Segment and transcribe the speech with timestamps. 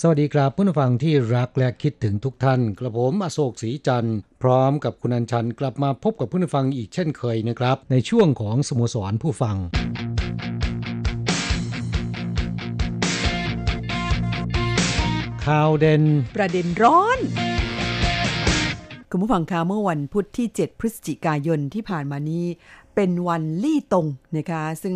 [0.00, 9.56] สวัสดีครับผู้ฟังที่รักและคิดถึงทุกท่าน กระผมอโศกศรีจันทร์พร้อมกับคุณอัญชันกลับมาพบกับผู้ฟังอีกเช่นเคยนะครับ ในช่วงของสโมสรผู้ฟัง
[15.44, 16.02] ข่าวเด่น
[16.36, 17.18] ประเด็นร้อน
[19.10, 22.44] คุณผู้ฟังคะเมื่อวันพุธที่ 7 พฤศจิกายนที่ผ่านมานี้
[22.94, 24.94] เป็นวันลี่ตงนะคะ ซึ่ง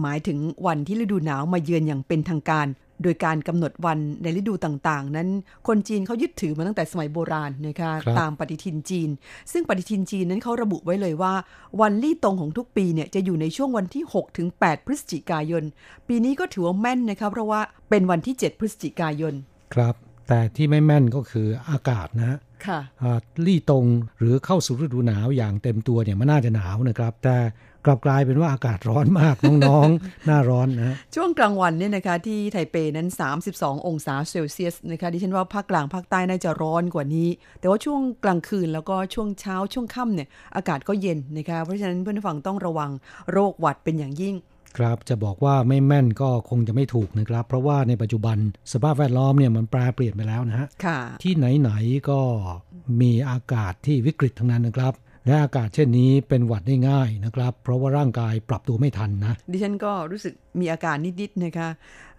[0.00, 2.68] หมายถึงวันที่ฤดูหนาวมาเยือนอย่างเป็นทางการ
[3.02, 5.28] โดยการกำหนดวันในฤดูต่างๆ นั้น
[5.68, 9.10] คนจีนเขายึดถือมาตั้งแต่สมัยโบราณนะคะครับตามปฏิทินจีน
[9.52, 11.34] ซึ่งปฏิทินจีนนั้นเขาระบุไว้เลยว่า
[11.80, 15.64] วันลี่ตงของทุกปีเนี่ยจะอยู่ในช่วงวันที่6ถึง8พฤศจิกายน
[16.08, 19.34] ปีนี้ก็ถือว่าแม่นนะคะเพราะว่าเป็นวันที่ 7 พฤศจิกายน
[19.74, 19.94] ครับ
[20.28, 23.86] แต่ที่ไม่แม่นก็คืออากาศนะฮะค่ะอ่าลี่ตรง
[24.18, 27.36] หรือเข้าสู่ฤดูหนาวอย่างเต็มตัวเนี่ยมันน่าจะหนาวนะครับ แต่
[27.86, 33.08] กลับกลายเป็นว่าอากาศร้อนมาก น้องๆ หน้าร้อนนะฮะช่วงกลางวันเนี่ยนะคะที่ไทเปนั้น
[33.46, 37.28] 32 องศาเซลเซียสนะคะดิฉันว่าภาคกลางภาคใต้น่าจะร้อนกว่านี้
[37.60, 42.90] แต่ว่าช่วงกลางคืนแล้วก็ช่วงเช้าช่วงค่ำเนี่ยอากาศก็เย็นนะคะเพราะฉะนั้นเพื่อนผู้ฟังต้องระวัง
[43.32, 44.36] โรคหวัดเป็นอย่างยิ่ง
[44.76, 48.36] ครับจะบอกว่าไม่แม่นก็คงจะไม่ถูกนะครับ เพราะว่าในปัจจุบัน
[48.72, 52.20] สภาพแวดล้อมเนี่ยมันแปรเปลี่ยนไปแล้วนะฮะค่ะที่ไหนๆก็
[53.00, 54.94] มีอากาศที่วิกฤตทั้งนั้นนะครับ
[55.26, 61.68] และอากาศเช่นนี้เป็นหวัดได้ง่ายนะครับ เพราะว่าร่างกายปรับตัวไม่ทันนะ ดิฉันก็รู้สึกมีอาการนิดๆนะคะ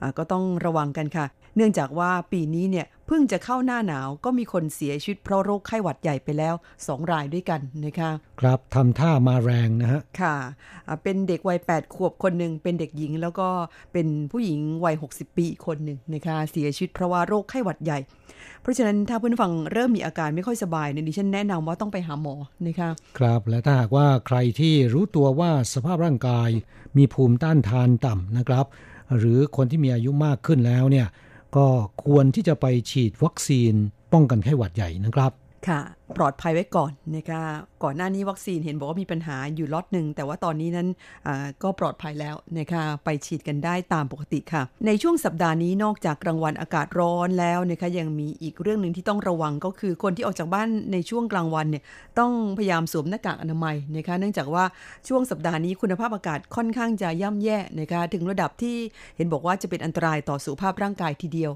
[0.06, 1.26] ะก็ต้องระวังกันค่ะ
[1.56, 10.36] เนื่องจากว่าปีนี้เนี่ย เพิ่งจะเข้าหน้าหนาวก็มีคนเสียชีวิตเพราะโรคไข้หวัดใหญ่ไปแล้ว2รายด้วยกันนะคะครับทำท่ามาแรงนะฮะค่ะ
[10.88, 13.48] อ่าเป็นเด็กวัย 8 ขวบคนหนึ่งเป็นเด็กหญิง แล้วก็
[13.94, 18.00] เป็นผู้หญิงวัย 60 ปีอีกคนหนึ่งนะคะเสียชีวิตเพราะว่าโรคไข้หวัดใหญ่
[18.62, 22.36] เพราะฉะนั้นถ้าเพื่อนฟังเริ่มมีอาการไม่ค่อยสบายเนี่ยดิฉันแนะนำว่าต้องไปหาหมอ
[22.68, 26.50] นะคะครับและถ้าหากว่าใครที่รู้ตัวว่าสภาพร่างกาย
[26.98, 28.66] มีภูมิต้านทานต่ำนะครับ
[29.18, 31.08] หรือคนที่มีอายุมากขึ้นแล้วเนี่ย
[31.58, 31.68] ก็
[32.06, 33.74] ควรที่จะไปฉีดวัคซีน
[34.14, 35.32] ป้องกันไข้หวัดใหญ่นะครับ
[35.68, 35.80] ค่ะ
[36.18, 37.42] ปลอดภัยไว้ก่อนนะคะ
[37.84, 40.88] ก่อนหน้านี้วัคซีนเห็นบอกว่ามีปัญหาอยู่ล็อตหนึ่งแต่ว่าตอนนี้นั้น
[41.64, 51.84] ก็ปลอดภัยแล้วนะคะไปฉีดกันได้ตามปกติค่ะ ในช่วงสัปดาห์นี้นอกจากกลางวันอากาศร้อนแล้วนะคะยังมีอีกเรื่องหนึ่งที่ต้องระวังก็คือคนที่ออกจากบ้านในช่วงกลางวันเนี่ย
[52.20, 54.64] ต้องพยายามสวมหน้ากากอนามัยนะคะเนื่องจากว่า
[55.08, 58.78] ช่วงสัปดาห์นี้คุณภาพอากาศค่อนข้างจะย่ำแย่นะคะถึงระดับที่
[59.18, 61.54] เห็นบอกว่าจะเป็นอันตรายต่อสุขภาพร่างกายทีเดียว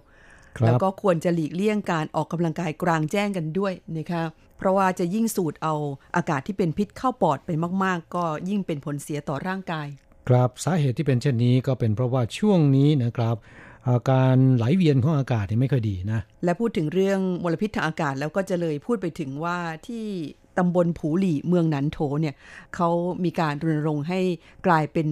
[0.65, 4.23] แล้วก็ควรจะหลีกเลี่ยงการออกกำลังกายกลางแจ้งกันด้วยนะคะ
[4.57, 5.73] เพราะว่าจะยิ่งสูดเอา
[6.15, 7.49] อากาศที่เป็นพิษเข้าปอดไป
[7.83, 9.87] มาก ๆ ก็ยิ่งเป็นผลเสียต่อร่างกาย
[10.29, 13.35] ครับสาเหตุที่เป็นเช่นนี้ก็เป็นเพราะว่าช่วงนี้นะครับ
[13.89, 19.57] อาการไหลเวียนของอากาศเนี่ยไม่ค่อยดีนะ และพูดถึงเรื่องมลพิษทางอากาศแล้วก็จะเลยพูดไปถึงว่า
[19.87, 20.05] ที่
[20.57, 22.35] ตำบลผูหลี่เมืองหนันโถเนี่ย
[22.75, 22.89] เขา
[23.23, 24.19] มีการรณรงค์ให้
[24.67, 25.07] กลายเป็น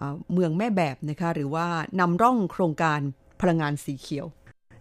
[0.00, 1.66] อ่าเมืองแม่แบบนะคะหรือว่า
[2.00, 3.00] นำร่องโครงการ
[3.40, 4.26] พลังงานสีเขียว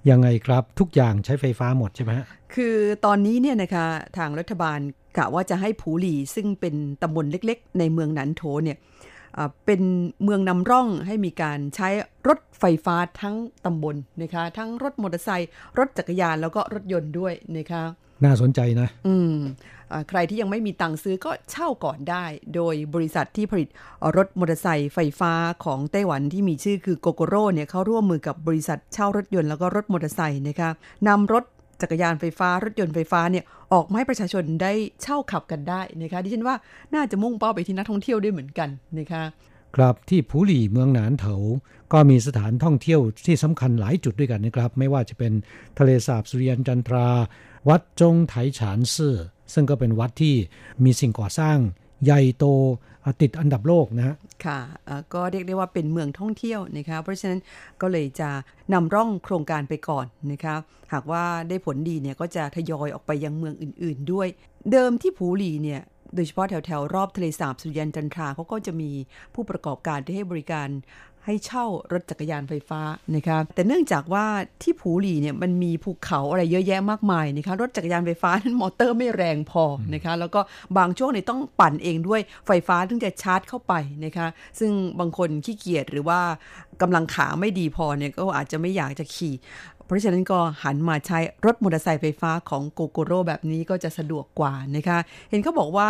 [0.09, 2.25] ยังไงครับทุกอย่างใช้ไฟฟ้าหมดใช่ไหมฮะ
[2.55, 2.75] คือ
[3.05, 3.85] ตอนนี้เนี่ยนะคะ
[4.17, 4.79] ทางรัฐบาล
[5.17, 8.77] กะว่าจะให้ผูหลีซึ่งเป็นตำบลเล็กๆ ในเมืองนันโถเนี่ย
[9.65, 9.81] เป็น
[10.23, 11.89] เมืองนำร่องให้มีการใช้
[12.27, 13.35] รถไฟฟ้าทั้ง
[13.65, 17.83] ตำบลนะคะ ทั้งรถมอเตอร์ไซค์รถจักรยานแล้วก็รถยนต์ด้วยนะคะ
[18.23, 19.35] น่าสนใจนะ อืม
[19.91, 22.25] อ่าใครที่ยังไม่มีตังค์ซื้อก็เช่าก่อนได้
[22.55, 23.69] โดยบริษัทที่ผลิต
[24.17, 25.33] รถมอเตอร์ไซค์ไฟฟ้า
[25.65, 30.69] ของไต้หวันที่มีชื่อคือโกโกโร่เนี่ยเขาร่วมมือกับบริษัทเช่ารถยนต์แล้วก็รถมอเตอร์ไซค์นะคะ
[31.07, 31.43] นำรถ
[31.81, 33.43] จักรยานไฟฟ้ารถยนต์ไฟฟ้าเนี่ย
[33.73, 36.55] ออกมาให้ประชาชนได้เช่าขับกันได้นะคะดิฉันว่า
[36.93, 39.23] น่าจะมุ่งเป้าไปที่นักท่องเที่ยวด้วยเหมือนกันนะคะ
[39.75, 41.35] ครับที่ผูหลี่เมืองหนานเถา
[41.93, 45.33] ก็มีสถานท่องเที่ยวที่สำคัญหลายจุดด้วยกันนะครับ ไม่ว่าจะเป็น
[45.79, 47.07] ทะเลสาบสุริยันจันทรา
[47.69, 49.15] วัดจงไถฉานซื่อ
[49.53, 50.35] ซึ่งก็เป็นวัดที่
[50.83, 51.57] มีสิ่งก่อสร้าง
[52.03, 52.45] ใหญ่โต
[53.21, 54.15] ติดอันดับโลกนะฮะ
[54.45, 54.59] ค่ะ
[55.13, 57.39] ก็เรียกได้ว่าเป็นเมืองท่องเที่ยวนะคะเพราะฉะนั้น
[57.81, 58.29] ก็เลยจะ
[58.73, 60.55] นำร่องโครงการไปก่อนนะคะ
[60.93, 64.27] หากว่าได้ผลดีเนี่ยก็จะทยอยออกไปยังเมืองอื่น ๆ ด้วย
[64.71, 65.81] เดิมที่ผูหลีเนี่ย
[66.15, 68.91] โดยเฉพาะแถวๆรอบทะเลสาบสุยันจันทราเขาก็จะมี
[69.33, 70.67] ผู้ประกอบการที่ให้บริการ
[71.27, 72.81] ให้เช่ารถจักรยานไฟฟ้า
[73.15, 74.25] นะคะแต่เนื่องจากว่า
[74.61, 79.63] ที่ผูหลีเนี่ยมันมีภูเขาอะไรเยอะแยะมากมายนะคะรถจักรยานไฟฟ้านั้นมอเตอร์ไม่แรงพอ
[79.93, 80.39] นะคะแล้วก็
[80.77, 83.73] บางช่วงเนี่ยต้องปั่นเองด้วยไฟฟ้าถึงจะชาร์จเข้าไป
[84.05, 84.27] นะคะ
[84.59, 86.19] ซึ่งบางคนขี้เกียจหรือว่า
[86.81, 89.33] กำลังขาไม่ดีพอเนี่ยก็อาจจะไม่อยากจะขี่
[89.85, 94.97] เพราะฉะนั้นก็หันมาใช้รถมอเตอร์ไซค์ไฟฟ้าของ Gogoro แบบนี้ก็จะสะดวกกว่านะคะ
[95.29, 95.89] เห็นเขาบอกว่า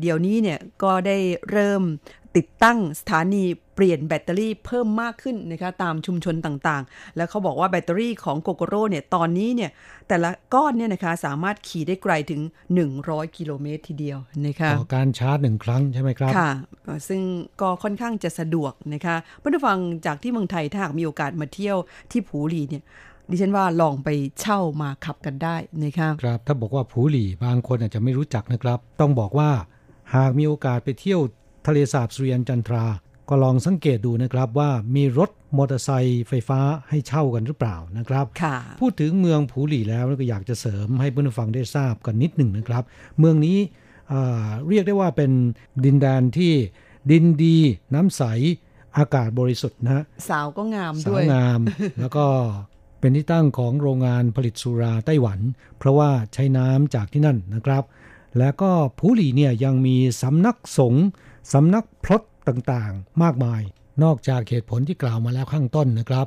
[0.00, 1.16] เดี๋ยวนี้เนี่ยก็ได้
[1.50, 1.82] เริ่ม
[2.36, 3.44] ติดตั้งสถานี
[3.74, 9.70] เปลี่ยนแบตเตอรี่เพิ่มมากขึ้นนะคะตามชุมชนต่างๆ แล้วเขาบอกว่าแบตเตอรี่ของ Gogoro เนี่ยตอนนี้เนี่ย
[10.08, 12.40] แต่ละก้อนเนี่ยนะคะสามารถขี่ได้ไกลถึง
[12.88, 16.50] 100 กิโลเมตรทีเดียวนะคะต่อการชาร์จหนึ่งครั้งใช่ไหมครับค่ะ
[17.08, 17.20] ซึ่ง
[17.60, 21.76] ก็ค่อนข้างจะสะดวกนะคะเพื่อนฟังจากที่เมืองไทยถ้าหากมีโอกาสมาเที่ยว
[22.10, 22.82] ที่ผูหลีเนี่ย
[23.30, 24.08] ดิฉันว่าลองไป
[24.40, 29.50] เช่ามาขับกันได้นะคะครับ ถ้าบอกว่าผูหลีบางคนอาจจะไม่รู้จักนะครับ ต้องบอกว่า
[30.14, 31.20] หากมีโอกาสไปเที่ยว
[31.66, 32.84] ทะเลสาบสุริยันจันทรา
[33.28, 38.26] ก็ลองสังเกตดูนะครับว่ามีรถมอเตอร์ไซค์ไฟฟ้าให้เช่ากันหรือเปล่านะครับ
[38.80, 42.82] พูดถึงเมืองผูหลี่แล้วก็อยากจะเสริมให้เพื่อนฟังได้ทราบกันนิดหนึ่งนะครับ
[43.18, 43.58] เมืองนี้
[44.68, 45.30] เรียกได้ว่าเป็น
[45.84, 46.52] ดินแดนที่
[47.10, 47.56] ดินดี
[47.94, 48.22] น้ำใส
[48.98, 51.60] อากาศบริสุทธิ์นะสาวก็งามด้วย สาวงาม
[52.00, 52.26] แล้วก็
[53.00, 55.40] เป็นที่ตั้งของโรงงานผลิตสุราไต้หวัน
[55.78, 57.84] เพราะว่าใช้น้ำจากที่นั่นนะครับ
[58.38, 61.06] แล้วก็ผูหลี่เนี่ยยังมีสำนักสงฆ์
[61.52, 63.62] สำนักพลดต่างๆ มากมาย
[64.04, 66.26] นอกจากเหตุผลที่กล่าวมาแล้วข้างต้นนะครับ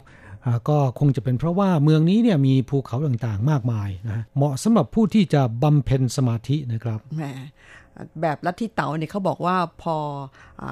[0.69, 7.23] ก็คงจะเป็นเพราะว่าเมืองนี้เนี่ยมีภูเขาต่างๆ มากมายนะเหมาะสำหรับผู้ที่จะบำเพ็ญสมาธินะครับแหม
[8.21, 9.95] แบบลัทธิเต๋าเนี่ยเขาบอกว่าพอ
[10.63, 10.65] อ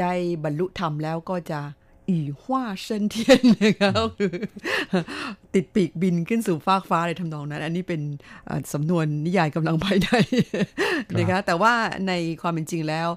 [0.00, 0.12] ได้
[0.44, 1.60] บรรลุธรรมแล้วก็จะ
[2.08, 4.34] อีหว่าเซินเทียนนะคะคือ
[5.54, 8.00] ติดปีกบินขึ้นสู่ฟากฟ้าเลยทำนองนั้น อันนี้เป็น
[8.72, 10.10] สำนวนนิยายกำลังภายใน
[11.18, 11.74] นะคะแต่ว่า
[12.08, 12.12] ใน
[12.42, 13.08] ความเป็นจริงแล้ว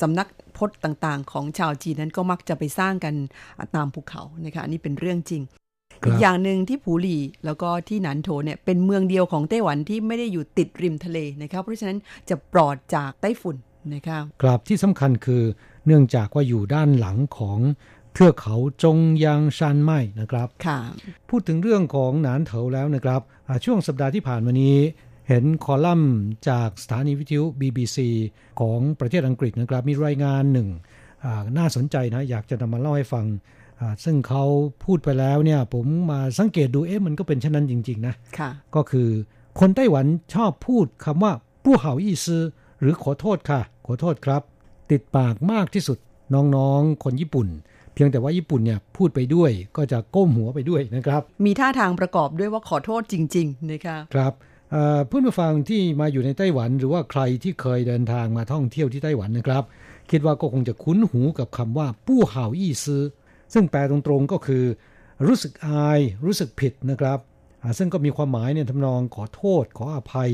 [0.00, 3.14] สำนักพจน์ต่างๆ ของชาวจีนนั้นก็มักจะไปสร้างกัน
[3.74, 5.42] ตามภูเขานะคะอันนี้เป็นเรื่องจริง
[6.06, 11.98] อีกอย่างหนึ่งที่ผูหลีแล้วก็ที่หนันโถเนี่ยเป็นเมืองเดียวของไต้หวันที่ไม่ได้อยู่ติดริมทะเลนะครับเพราะฉะนั้น
[12.28, 13.56] จะปลอดจากไต้ฝุ่น
[13.94, 15.42] นะครับกราบที่สำคัญคือ
[15.86, 17.58] เนื่องจากว่าอยู่ด้านหลังของ
[18.14, 20.78] เทือกเขาจงยางชันไม้นะครับค่ะ
[21.28, 23.20] พูดถึงเรื่องของหนานเถาแล้วนะครับ
[23.64, 24.76] ช่วงสัปดาห์ที่ผ่านมานี้
[25.28, 26.14] เห็นคอลัมน์
[26.48, 27.98] จากสถานีวิทยุ BBC
[28.60, 30.68] ของประเทศอังกฤษนะครับ มีรายงานหนึ่ง
[31.58, 33.26] น่าสนใจนะ อยากจะนำมาเล่าให้ฟัง
[34.04, 34.44] ซึ่งเขา
[34.84, 39.08] พูดไปแล้วเนี่ย ผมมาสังเกตดูเอ๊ะมันก็เป็นเช่นนั้นจริง ๆ นะค่ะก็คือ
[39.60, 41.32] คนไต้หวันชอบพูดคำว่า
[41.64, 42.42] ผู้เห่าอี้ซือ
[42.80, 44.42] หรือขอโทษค่ะ ขอโทษครับ
[44.90, 45.98] ติดปากมากที่สุด
[46.34, 47.48] น้องๆ คนญี่ปุ่น
[47.94, 54.32] เพียงแต่ว่าญี่ปุ่นเนี่ยพูดไปด้วยก็จะก้มหัวไปด้วยนะครับ มีท่าทางประกอบด้วยว่าขอโทษจริง ๆ นะคะครับ
[55.06, 59.62] เพื่อนผู้ฟังที่มาอยู่ในไต้หวัน หรือว่าใครที่เคยเดินทางมาท่องเที่ยวที่ไต้หวันนะครับ
[60.10, 63.02] คิดว่าก็คงจะคุ้นหูกับคำว่าปู้เห่าอี้ซื้อ
[63.54, 64.64] ซึ่งแปลตรงๆก็คือ
[65.26, 67.18] รู้สึกอาย รู้สึกผิดนะครับ
[67.78, 70.30] ซึ่งก็มีความหมายเนี่ยทำนองขอโทษ ขออภัย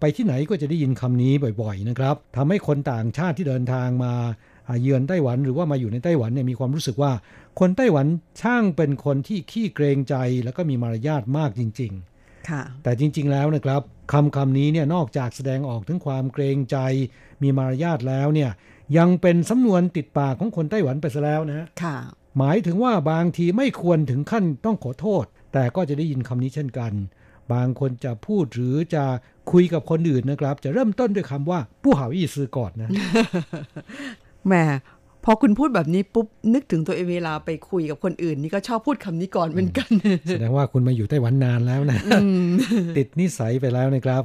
[0.00, 1.32] ไปที่ไหนก็จะได้ยินคำนี้
[1.62, 4.14] บ่อยๆนะครับทำให้คนต่างชาติที่เดินทางมา
[4.82, 7.12] เยือนไต้หวันหรือว่ามาอยู่ในไต้หวันเนี่ยมีความรู้สึกว่า
[7.60, 8.06] คนไต้หวัน
[8.40, 10.14] ช่างเป็นคนที่ขี้เกรงใจ
[10.44, 13.82] แล้วก็มีมารยาทมากจริง ๆ ค่ะ แต่จริง ๆ แล้วนะครับ
[14.12, 16.76] คำคำนี้เนี่ยนอกจากแสดงออกถึงความเกรงใจ
[17.42, 18.50] มีมารยาทแล้วเนี่ย
[18.98, 21.96] ยังเป็นสำนวนติดปากของคนไต้หวันไปซะแล้วนะค่ะ
[22.38, 26.92] หมายถึงว่าบางทีไม่ควรถึงขั้นต้องขอโทษ แต่ก็จะได้ยินคำนี้เช่นกัน
[27.52, 29.04] บางคนจะพูดหรือจะ
[29.52, 32.88] คุยกับคนอื่นนะครับ จะเริ่มต้นด้วยคำว่าผู้หาวี่ซื้อก่อนนะ
[34.46, 34.54] แหม
[35.24, 39.90] พอคุณพูดแบบนี้ปุ๊บนึกถึงตัวเองเวลาไปคุยกับคนอื่น นี่ก็ชอบพูดคำนี้ก่อนเหมือนกัน
[40.28, 41.98] แสดงว่าคุณมาอยู่ไต้หวันนานแล้วนะ
[42.96, 44.22] ติดนิสัยไปแล้วนะครับ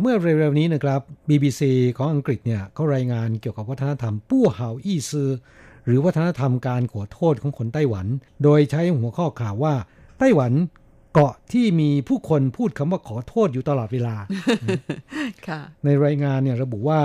[0.00, 1.62] เมื่อเร็วๆนี้นะครับ BBC
[1.96, 5.30] ของอังกฤษเนี่ยเขารายงานเกี่ยวกับวัฒนธรรมปู้เห่าอี้ซือ
[5.86, 8.06] หรือวัฒนธรรมการขอโทษของคนไต้หวัน
[8.42, 9.74] โดยใช้หัวข้อข่าวว่า
[10.18, 10.52] ไต้หวัน
[11.14, 14.16] เกาะที่มีผู้คนพูดคำว่าขอโทษอยู่ตลอดเวลา
[15.84, 17.00] ในรายงานเนี่ยระบุว่า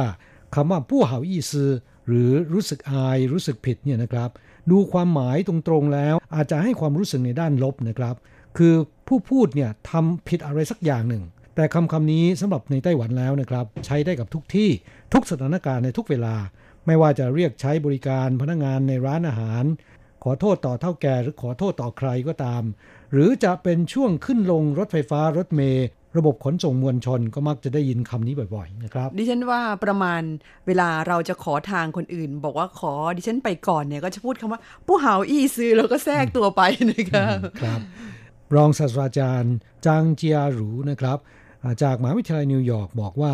[0.56, 1.70] คำว่าผู้เห่าอี้ซือ
[2.08, 4.30] หรือรู้สึกอายรู้สึกผิดเนี่ยนะครับ
[4.72, 8.16] ดูความหมายตรงๆแล้ว อาจจะให้ความรู้สึกในด้านลบนะครับ
[8.58, 8.74] คือ
[9.08, 11.24] ผู้พูดเนี่ยทำผิดอะไรสักอย่างหนึ่ง
[11.56, 14.70] แต่คำคำนี้สำหรับในไต้หวันแล้วนะครับ ใช้ได้กับทุกที่
[15.14, 16.36] ทุกสถานการณ์ในทุกเวลา
[16.86, 19.64] ไม่ว่าจะเรียกใช้บริการพนักงานในร้านอาหาร
[20.24, 22.64] ขอโทษต่อเท่าแก่หรือขอโทษต่อใครก็ตาม
[23.12, 25.88] หรือจะเป็นช่วงขึ้นลงรถไฟฟ้ารถเมล์
[26.18, 30.22] ระบบขนส่งมวลชนก็มักจะได้ยินคำนี้บ่อยๆนะครับ ดิฉันว่าประมาณ
[30.68, 37.26] เวลาเราจะขอทางคนอื่น บอกว่าขอดิฉันไปก่อนเนี่ยก็จะพูดคำว่า ผู้หาวอี้ซื้อแล้วก็แทรกตัวไปนะคะ
[37.62, 37.80] ครับ
[38.56, 39.56] รองศาสตราจารย์
[39.86, 41.18] จางเจียหรูนะครับ
[41.64, 43.34] อ่าจากมหาวิทยาลัยนิวยอร์กบอกว่า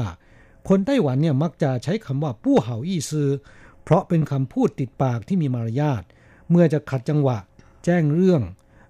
[0.70, 3.30] คนไต้หวันเนี่ยมักจะใช้คำว่าปู้เห่าอี้ซือ
[3.84, 6.04] เพราะเป็นคำพูดติดปากที่มีมารยาท
[6.50, 7.38] เมื่อจะขัดจังหวะ
[7.86, 8.42] แจ้งเรื่อง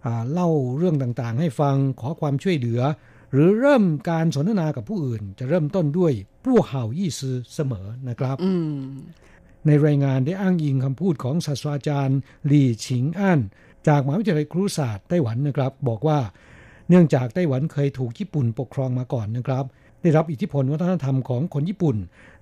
[0.06, 2.82] อาเล่าเรื่องต่างๆ ให้ฟังขอความช่วยเหลือ
[3.34, 6.14] หรือเริ่มการสนทนากับผู้อื่น จะเริ่มต้นด้วย
[6.44, 8.78] ปู้เห่าอี้ซือเสมอนะครับอืม
[9.68, 13.40] ในรายงานได้อ้างอิงคำพูดของศาสตราจารย์หลี่ฉิงอั้น
[13.88, 16.20] จากมหาวิทยาลัยครุศาสตร์ไต้หวันนะครับ บอกว่า
[16.90, 19.66] เนื่องจากไต้หวันเคยถูกญี่ปุ่นปกครองมาก่อนนะครับ
[20.02, 21.98] ได้รับอิทธิพลวัฒนธรรมของคนญี่ปุ่น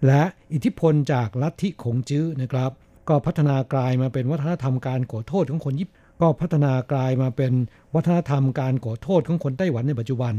[0.07, 2.71] และอิทธิพลจากลัทธิขงจื้อนะครับ
[3.09, 7.53] ก็พัฒนากลายมาเป็นวัฒนธรรมการขอโทษของคนญี่ปุ่นก็พัฒนากลายมาเป็น
[7.95, 10.33] วัฒนธรรมการขอโทษของคนไต้หวันในปัจจุบัน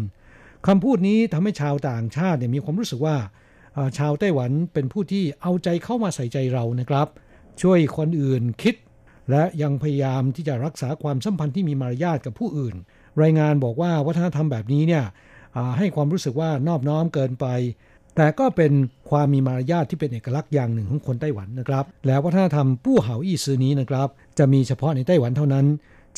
[0.66, 3.16] คำพูดนี้ทำให้ชาวต่างชาติเนี่ยมีความรู้สึกว่า
[3.98, 7.08] ชาวไต้หวันเป็นผู้ที่เอาใจเข้ามาใส่ใจเรานะครับ
[7.62, 8.74] ช่วยคนอื่นคิด
[9.30, 12.74] และยังพยายามที่จะรักษาความสัมพันธ์ที่มีมารยาทกับผู้อื่น
[13.22, 15.04] รายงานบอกว่าวัฒนธรรมแบบนี้เนี่ย
[15.78, 17.46] ให้ความรู้สึกว่านอบน้อมเกินไป
[18.16, 18.72] แต่ก็เป็น
[19.10, 25.66] ความมีมารยาทที่เป็นเอกลักษณ์อย่างหนึ่งของคนไต้หวันนะครับ แล้ววัฒนธรรมปู้เห่าอี้ซือนี้นะครับ จะมีเฉพาะในไต้หวันเท่านั้น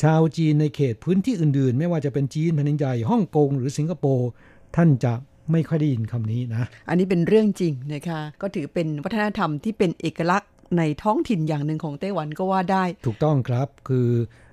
[0.01, 4.29] ชาวจีนในเขตพื้นที่อื่นๆ ไม่ว่าจะเป็นจีนแผ่นดินใหญ่ฮ่องกงหรือสิงคโปร์
[4.75, 5.13] ท่านจะ
[5.51, 14.09] ไม่ค่อยได้ยินคำนี้นะ อันนี้เป็นเรื่องจริงนะคะ ก็ถือเป็นวัฒนธรรมที่เป็นเอกลักษณ์ในท้องถิ่นอย่างหนึ่งของไต้หวันก็ว่าได้ ถูกต้องครับ คือ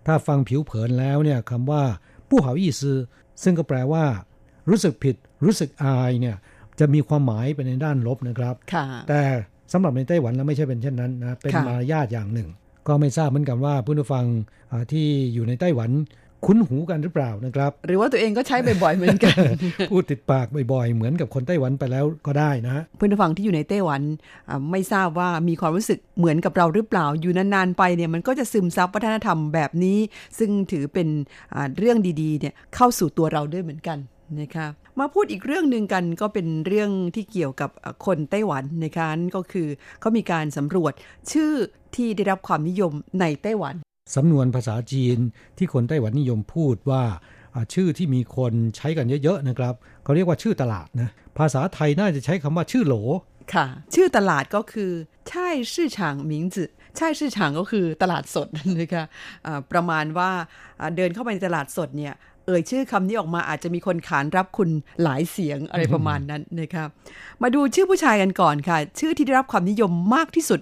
[0.07, 1.83] ถ้าฟังผิวเผินแล้วเนี่ยคำว่า
[2.29, 2.99] ผู้เหาอี้ซือ
[3.43, 4.05] ซึ่งก็แปลว่า
[4.71, 6.37] รู้สึกผิด รู้สึกอายเนี่ย
[6.81, 9.23] จะมีความหมายไปในด้านลบนะครับค่ะแต่
[9.73, 12.49] สำหรับในไต้หวันแล้วไม่ใช่เป็นเช่นนั้นนะ เป็นค่ะมารยาทอย่างหนึ่ง
[12.89, 14.25] ก็ไม่ทราบเหมือนกันว่าผู้ฟัง
[14.71, 15.93] อ่าที่อยู่ในไต้หวัน
[16.47, 19.37] คุ้นหูกันหรือเปล่านะครับ หรือว่าตัวเองก็ใช้บ่อยๆเหมือนกัน
[19.91, 24.03] พูดติดปากบ่อยๆ เหมือนกับคนไต้หวันไปแล้วก็ได้นะเพื่อนผู้ฟังที่อยู่ในไต้หวัน
[24.49, 29.99] อ่าไม่ทราบว่ามีความรู้สึกเหมือนกับเราหรือเปล่าอยู่นานๆไปเนี่ยมันก็จะซึมซับวัฒนธรรมแบบนี้
[30.39, 31.09] ซึ่งถือเป็น
[31.55, 33.99] อ่าเรื่องดีๆเนี่ยเข้าสู่ตัวเราด้วยเหมือนกัน
[34.41, 34.67] นะคะ
[35.01, 39.69] มาพูดอีกเรื่องหนึ่งกันก็เป็นเรื่องที่เกี่ยวกับอ่าคนไต้หวันนะคะนั่นก็คือ
[40.01, 40.93] เขามีการสำรวจ
[41.33, 41.53] ชื่อ
[41.97, 43.75] ที่ได้รับความนิยมในไต้หวัน
[44.17, 45.19] สำนวนภาษาจีน
[45.59, 47.03] ที่คนไต้หวันนิยมพูดว่า
[47.55, 52.95] อ่าชื่อที่มีคนใช้กันเยอะๆนะครับเขาเรียกว่าชื่อตลาดนะภาษาไทยน่าจะใช้คำว่าชื่อโหล
[53.55, 54.91] ค่ะ ชื่อตลาดก็คือ
[55.31, 56.65] ใช่ชื่อฉางมิงจื
[56.97, 58.49] ใช่ชื่อฉางก็คือตลาดสด
[58.81, 59.05] นะคะ
[59.47, 60.31] อ่าประมาณว่า
[60.81, 62.15] อ่าเดินเข้าไปในตลาดสดเนี่ย
[62.47, 64.69] เอ่ยชื่อคำนี้ออกมาอาจจะมีคนขานรับคุณ
[65.03, 66.85] หลายเสียงอะไรประมาณนั้นนะคะ
[67.43, 70.61] มาดูชื่อผู้ชายกันก่อนค่ะ ชื่อที่ได้รับความนิยมมากที่สุด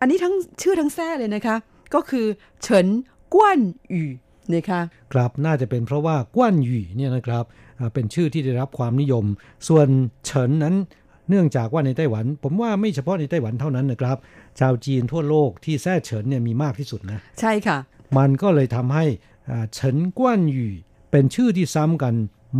[0.00, 1.56] อันนี้ทั้งชื่อทั้งแท้เลยนะคะ
[1.94, 2.26] ก็คือ
[2.62, 2.86] เฉิน
[3.34, 3.58] กวน
[3.90, 4.08] หยู่
[4.54, 4.80] นะคะ
[5.12, 7.44] ครับน่าจะเป็นเพราะว่ากว้านหยี่เนี่ยนะครับ
[7.78, 9.24] อ่าเป็นชื่อที่ได้รับความนิยม
[9.68, 9.88] ส่วน
[10.24, 10.74] เฉินนั้น
[11.28, 14.16] เนื่องจากว่าในไต้หวัน ผมว่าไม่เฉพาะในไต้หวันเท่านั้นนะครับ
[14.60, 17.78] ชาวจีนทั่วโลกที่แท้เฉินเนี่ยมีมากที่สุดนะ ใช่ค่ะ
[18.18, 19.04] มันก็เลยทำให้
[19.50, 20.74] อ่าเฉินกว้านหยี่
[21.10, 22.14] เป็นชื่อที่ซ้ำกัน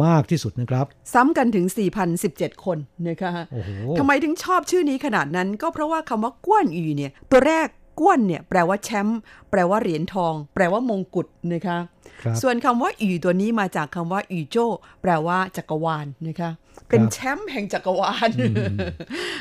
[0.05, 1.67] มากที่สุดนะครับ ซ้ำกันถึง
[2.15, 2.79] 4,017 คน
[3.09, 9.21] นะคะโอ้โหทำไมถึงชอบชื่อนี้ขนาดนั้นก็เพราะว่าคำว่าก้วนอีเนี่ย ตัวแรก ก้วนเนี่ยแปลว่าแชมป์
[9.51, 11.79] แปลว่าเหรียญทอง แปลว่ามงกุฎนะคะ
[12.23, 14.67] ครับส่วนคำว่าอีตัวนี้มาจากคำว่าอีโจ้
[15.03, 16.51] แปลว่าจักรวาลนะคะ
[16.89, 18.31] เป็นแชมป์แห่งจักรวาล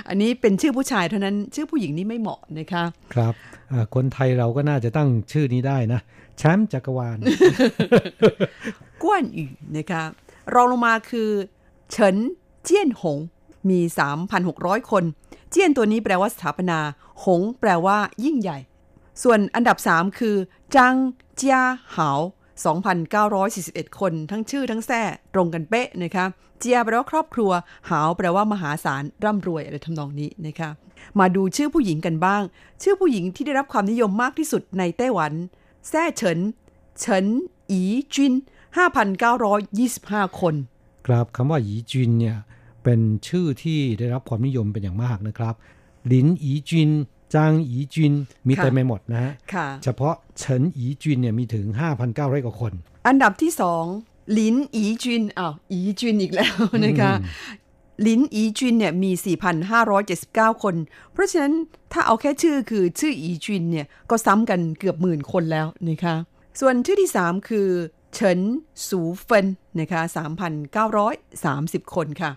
[0.08, 3.34] อันนี้เป็นชื่อผู้ชายเท่านั้น ชื่อผู้หญิงนี่ไม่เหมาะนะคะ ครับ
[3.72, 6.00] อ่าคนไทยเราก็น่าจะตั้งชื่อนี้ได้นะ
[6.38, 7.18] แชมป์จักรวาล
[9.02, 10.04] ก้วนอีนะคะ
[10.54, 11.30] รองลงมาคือ
[11.92, 12.16] เฉิน
[12.64, 13.18] เจี้ยนหง
[13.70, 13.80] มี
[14.36, 15.04] 3,600 คน
[15.52, 16.80] เจี้ยนตัวนี้แปลว่าสถาปนา
[17.26, 18.58] หงแปลว่า ยิ่งใหญ่
[19.24, 20.36] ส่วนอันดับ 3 คือ
[20.76, 20.96] จัง
[21.36, 21.58] เจีย
[21.96, 22.20] หาว
[23.30, 25.02] 2,941 คนทั้งชื่อทั้งแท้
[25.34, 26.26] ตรงกันเป๊ะนะคะ
[26.60, 27.52] เจียแปลว่าครอบครัว
[27.90, 30.70] หาวแปลว่ามหาศาลร่ำรวยอะไรทำนองนี้นะคะ
[31.20, 32.42] มาดูชื่อผู้หญิงกันบ้าง
[32.84, 35.32] ชื่อผู้หญิงที่ได้รับความนิยมมากที่สุดในไต้หวัน
[35.90, 36.40] แซ่เฉิน
[37.00, 37.26] เฉิน
[37.70, 37.82] อี
[38.14, 38.34] จิน
[39.56, 40.56] 5,925 คน
[41.08, 42.38] ครับคำว่าหยีจินเนี่ย
[42.84, 45.56] เป็นชื่อที่ได้รับความนิยมเป็นอย่างมากนะครับ
[46.12, 46.92] ลินหยีจิน
[47.34, 48.14] จางหยีจิน
[48.48, 51.66] มีค่ะเต็มไปหมดนะฮะค่ะเฉพาะเฉินหยีจินเนี่ยมีถึง
[52.06, 52.74] 5,900 กว่าคน
[53.08, 53.84] อันดับที่สอง
[54.34, 57.12] หลินอีจินอ้าวอีจินอีกแล้วนะคะ
[58.02, 59.12] หลินอีจินเนี่ยมี
[59.88, 60.76] 4,579 คน
[61.14, 61.54] เพราะฉะนั้น
[61.92, 66.16] ถ้าเอาแค่ชื่อคือชื่ออีจินเนี่ยก็ซ้ำกันเกือบหมื่นคนแล้วนะคะ
[66.60, 67.68] ส่วนชื่อที่ 3 คือ
[68.14, 68.40] เฉิน
[68.88, 69.48] สูเฟิน
[69.80, 70.02] นะคะ
[71.14, 72.32] 3,930 คนค่ะ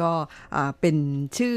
[0.00, 0.10] ก็
[0.80, 0.96] เป็น
[1.38, 1.56] ชื่อ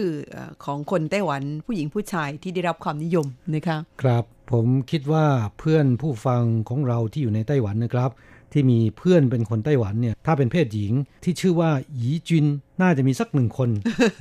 [0.65, 5.25] ของคนไต้หวันผู้หญิงผู้ชายที่ได้รับความนิยมนะคะ ครับผมคิดว่า
[5.59, 8.09] เพื่อนผู้ฟังของเราที่อยู่ในไต้หวันนะครับ
[8.53, 12.45] ที่มีเพื่อนเป็นคนไต้หวันเนี่ย ถ้าเป็นเพศหญิงที่ชื่อว่าหยีจิน
[12.81, 13.69] น่าจะมีสักหนึ่งคน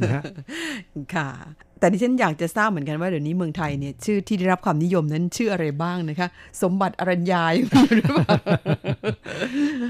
[0.01, 0.23] นะฮะ
[1.15, 1.31] ค่ะ
[1.81, 6.29] แต่ดิฉันอยากจะทราบเหมือนกันว่าเดี๋ยวนี้เมืองไทยเนี่ยชื่อที่ได้รับความนิยมนั้นชื่ออะไรบ้างนะคะ
[6.63, 7.85] สมบัติอรัญญายหรือเปล่า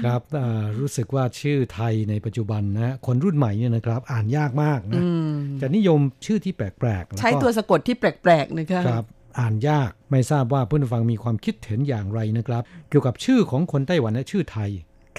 [0.05, 5.01] ครับอ่ารู้สึกว่าชื่อไทยในปัจจุบันนะคนรุ่นใหม่เนี่ยนะครับ อ่านยากมากนะ
[5.61, 6.65] จะนิยมชื่อที่แปล
[7.01, 9.05] กๆแล้ก็ใช้ตัวสะกดที่แปลกๆนะคะครับ
[9.37, 14.69] อ่านยากไม่ทราบว่าเพื่อนผู้ฟังมีความคิดเห็นอย่างไรนะครับ เกี่ยวกับชื่อของคนไต้หวันและชื่อไทย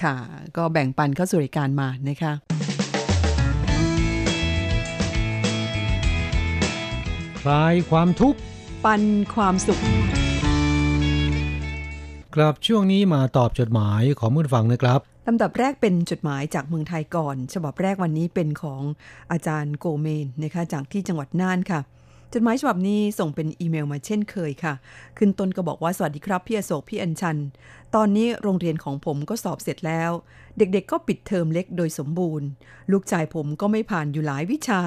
[0.03, 0.15] ค่ะ
[0.57, 2.33] ก็แบ่งปันเข้าสู่รายการมานะคะ
[7.41, 8.39] คลายความทุกข์
[8.85, 9.01] ปัน
[9.33, 9.79] ความสุข
[12.35, 18.81] ครับช่วงนี้มาตอบจดหมายของผู้ฟังนะครับลำดับแรกเป็นจดหมายจากเมืองไทยก่อน ฉบับแรกวันนี้เป็นของ
[19.31, 21.79] อาจารย์โกเมนนะคะจากที่จังหวัดน่านค่ะ
[22.33, 24.73] จดหมายฉบับนี้ส่งเป็นอีเมลมาเช่นเคยค่ะ
[25.17, 27.37] ขึ้นต้นก็บอกว่าสวัสดีครับพี่อโศกพี่อัญชัน
[27.95, 30.11] ตอนนี้โรงเรียนของผมก็สอบเสร็จแล้ว
[30.57, 32.47] เด็กๆก็ปิดเทอมเล็กโดยสมบูรณ์
[32.91, 34.81] ลูกชายผมก็ไม่ผ่านอยู่หลายวิชา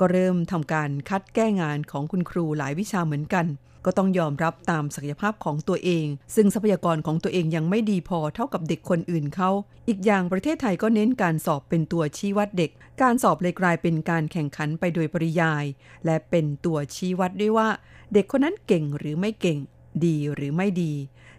[0.00, 3.46] ก็เริ่มทำการคัดแก้งานของคุณครูหลายวิชาเหมือนกัน
[3.90, 9.50] ก็ต้องยอมรับตามศักยภาพของตัวเอง ซึ่งทรัพยากรของตัวเองยังไม่ดีพอเท่ากับเด็กคนอื่นเขา
[9.88, 12.70] อีกอย่างประเทศไทยก็เน้นการสอบเป็นตัวชี้วัดเด็ก
[13.02, 15.64] การสอบเลยกลายเป็นการแข่งขันไปโดยปริยาย
[16.04, 17.68] และเป็นตัวชี้วัดด้วยว่า
[18.12, 19.58] เด็กคนนั้นเก่งหรือไม่เก่ง
[20.04, 20.92] ดีหรือไม่ดี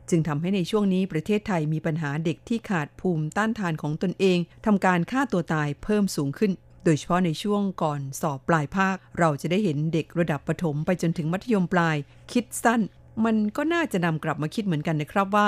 [0.10, 6.52] จึงทำให้ในช่วงนี้ประเทศไทยมีปัญหาเด็กที่ขาดภูมิต้านทานของตนเองทำการฆ่าตัวตายเพิ่มสูงขึ้น
[6.84, 11.98] โดยเฉพาะในช่วงก่อนสอบปลายภาค เราจะได้เห็นเด็กระดับประถมไปจนถึงมัธยมปลาย
[12.32, 12.82] คิดสั้น
[13.26, 15.48] มันก็น่าจะนำกลับมาคิดเหมือนกันนะครับว่า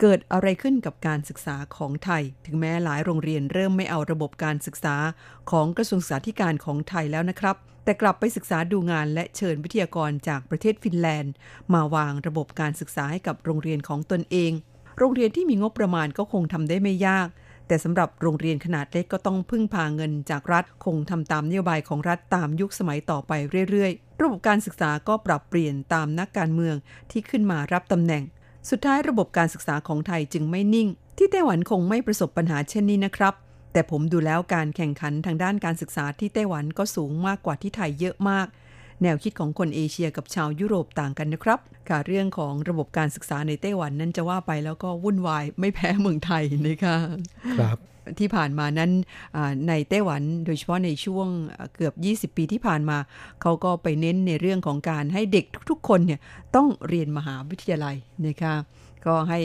[0.00, 4.96] เกิดอะไรขึ้นกับการศึกษาของไทย ถึงแม้หลายโรงเรียนเริ่มไม่เอาระบบการศึกษา
[5.50, 11.32] ของกระทรวงศึกษาธิการของไทยแล้วนะครับ แต่กลับไปศึกษาดูงานและเชิญวิทยากรจากประเทศฟินแลนด์
[11.74, 14.52] มาวางระบบการศึกษาให้กับโรงเรียนของตนเอง
[14.98, 17.28] โรงเรียนที่มีงบประมาณก็คงทำได้ไม่ยาก
[17.70, 23.32] แต่สำหรับโรงเรียนขนาดเล็กก็ต้องพึ่งพาเงินจากรัฐ คงทำตามนโยบายของรัฐตามยุคสมัยต่อไป
[23.70, 26.76] เรื่อยๆ ระบบการศึกษาก็ปรับเปลี่ยนตามนักการเมือง
[27.10, 28.22] ที่ขึ้นมารับตำแหน่ง
[28.70, 33.34] สุดท้ายระบบการศึกษาของไทยจึงไม่นิ่ง ที่ไต้หวันคงไม่ประสบปัญหาเช่นนี้นะครับ
[33.72, 38.46] แต่ผมดูแล้วการแข่งขันทางด้านการศึกษาที่ไต้หวันก็สูงมากกว่าที่ไทยเยอะมาก
[39.02, 46.96] แนวคิดของคนเอเชียกับชาวยุโรปต่างกันนะครับค่ะเรื่องของระบบการศึกษาในไต้หวันนั้นจะว่าไปแล้วก็วุ่นวายไม่แพ้เมืองไทยนะคะ
[47.60, 47.78] ครับ
[48.18, 48.90] ที่ผ่านมานั้น
[49.36, 51.90] อ่าในไต้หวันโดยเฉพาะในช่วงอ่าเกือ
[52.24, 52.98] บ 20 ปีที่ผ่านมา
[53.42, 56.20] เขาก็ไปเน้นในเรื่องของการให้เด็กทุกๆ คนเนี่ย
[56.54, 58.54] ต้องเรียนมหาวิทยาลัยนะคะ
[59.06, 59.40] ก็ให้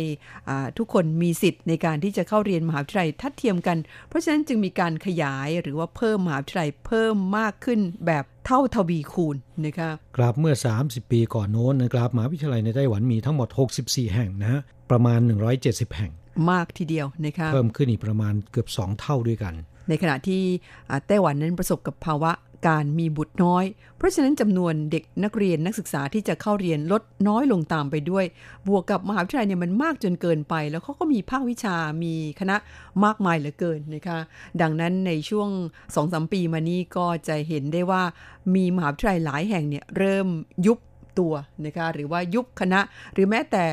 [0.50, 13.50] อ่าทุกคนมีสิทธิ์ในการที่จะเข้าเรียนมหาวิทยาลัยทัดเทียมกัน เพราะฉะนั้นจึงมีการขยายหรือว่าเพิ่มมหาวิทยาลัยเพิ่มมากขึ้นแบบเท่าทวีคูณนะคะครับเมื่อ 30 ปีก่อนโน้นนะครับมหาวิทยาลัยในไต้หวันมีทั้งหมด
[13.82, 15.20] 64 แห่งนะฮะประมาณ
[15.58, 16.12] 170 แห่ง
[16.52, 19.54] มากทีเดียวนะคะเพิ่มขึ้นอีกประมาณเกือบ 2 เท่าด้วยกัน
[19.90, 20.42] ในขณะที่
[20.90, 22.32] อ่าไต้หวันนั้นประสบกับภาวะ
[22.68, 23.66] การมีบุตรน้อย
[23.98, 28.26] เพราะฉะนั้นจำนวนเด็กนักเรียนนักศึกษาที่จะเข้าเรียนลดน้อยลงตามไปด้วย
[28.68, 32.56] บวกกับมหาวิทยาลัยเนี่ยมันมากจนเกินไป แล้วเขาก็มีภาควิชามีคณะ
[33.04, 34.18] มากมายเหลือเกินนะคะ
[34.62, 38.04] ดังนั้นในช่วง2อสปีมานี้ก็จะเห็นได้ว่า
[38.56, 40.28] มีมหาวิทยาลัยหลายแห่งเนี่ยเริ่ม
[40.66, 40.80] ยุบ
[41.20, 41.34] ตัว
[41.66, 42.80] นะคะหรือว่ายุบคณะ
[43.14, 43.64] หรือแม้แต่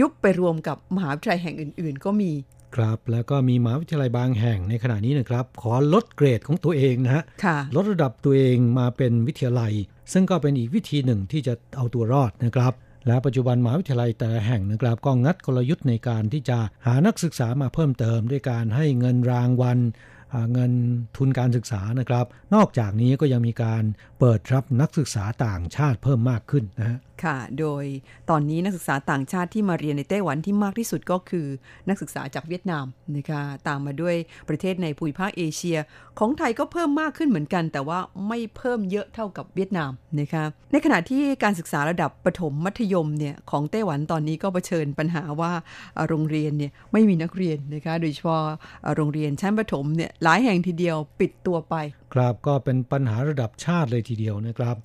[0.00, 2.32] ยุบไปรวมกับมหาวิทยาลัยแห่งอื่น ๆ ก็มี
[2.76, 9.72] ครับแล้วก็มีมหาวิทยาลัยบางแห่งในขณะนี้นะครับ ขอลดเกรดของตัวเองนะฮะค่ะลดระดับตัวเองมาเป็นวิทยาลัย
[10.12, 12.72] ซึ่งก็เป็นอีกวิธีหนึ่งที่จะเอาตัวรอดนะครับ
[13.06, 19.78] และปัจจุบันมหาวิทยาลัยแต่ละแห่งนะครับ ก็งัดกลยุทธ์ในการที่จะหานักศึกษามาเพิ่มเติม ด้วยการให้เงินรางวัล
[20.32, 20.72] อ่าเงิน
[21.16, 23.82] ทุนการศึกษานะครับ นอกจากนี้ก็ยังมีการ
[24.18, 27.84] เปิดรับนักศึกษาต่างชาติเพิ่มมากขึ้นนะฮะ ค่ะ โดย
[28.30, 31.46] ตอนนี้นักศึกษาต่างชาติที่มาเรียนในไต้หวันที่มากที่สุดก็คือ
[31.88, 34.14] นักศึกษาจากเวียดนามนะคะตามมาด้วย
[34.48, 35.78] ประเทศในภูมิภาคเอเชีย
[36.18, 45.52] ของไทยก็เพิ่มมากขึ้นเหมือนกัน แต่ว่าไม่เพิ่มเยอะเท่ากับเวียดนามนะคะในขณะที่การศึกษาระดับประถมมัธยมเนี่ยของไต้หวันตอนนี้ก็เผชิญปัญหาว่า
[46.08, 48.42] โรงเรียนเนี่ยไม่มีนักเรียนนะคะโดยเฉพาะ
[48.94, 51.74] โรงเรียนชั้นประถมเนี่ยหลายแห่งทีเดียวปิดตัวไป
[52.14, 54.76] ครับก็เป็นปัญหาระดับชาติเลยทีเดียวนะครับ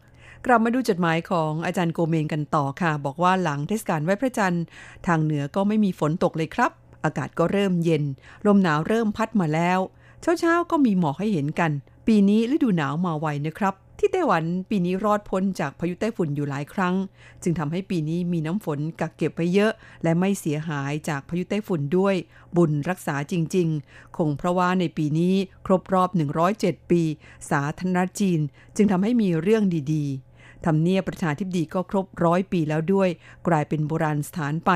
[0.48, 4.64] กลับมาดูจดหมายของอาจารย์โกเมนกันต่อค่ะ บอกว่าหลังเทศกาลไหว้พระจันทร์
[5.08, 6.72] ทางเหนือก็ไม่มีฝนตกเลยครับ
[7.06, 8.04] อากาศก็เริ่มเย็น
[8.46, 9.80] ลมหนาวเริ่มพัดมาแล้ว
[10.22, 11.72] เช้าๆก็มีหมอกให้เห็นกัน
[12.08, 16.96] ปีนี้ฤดูหนาวมาไวนะครับ ที่ไต้หวันปีนี้รอดพ้นจากพายุไต้ฝุ่นอยู่หลายครั้ง
[17.44, 19.72] จึงทำให้ปีนี้มีน้ำฝนกักเก็บไว้เยอะ
[20.04, 22.16] และไม่เสียหายจากพายุไต้ฝุ่นด้วย
[22.56, 26.10] บุญรักษาจริง ๆ คงเพราะว่าในปีนี้ครบรอบ
[26.50, 27.02] 107 ปี
[27.50, 28.40] สาธารณจีน
[28.76, 30.35] จึงทำให้มีเรื่องดีๆ
[30.66, 33.10] ทำเนียบประชาธิปดีก็ครบร้อยปีแล้วด้วย
[33.48, 34.72] กลายเป็นโบราณสถานไป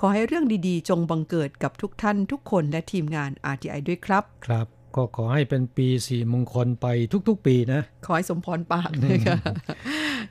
[0.00, 6.86] ขอให้เรื่องดีๆ จงบังเกิดกับทุกท่านทุกคนและทีมงาน RTI ด้วยครับ ครับ ก็ขอให้เป็นปีสี่มงคลไป
[7.28, 9.36] ทุกๆ ปีนะ ขอให้สมพรปากนะคะ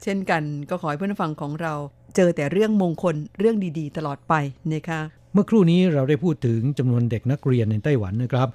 [0.03, 1.73] เช่นกันก็ขอให้เพื่อนฟังของเรา
[2.15, 4.33] เจอแต่เรื่องมงคลเรื่องดีๆ ตลอดไป
[4.73, 4.99] นะคะ
[5.33, 8.47] เมื่อครู่นี้เราได้พูดถึงจำนวนเด็กนักเรียนในไต้หวันนะครับ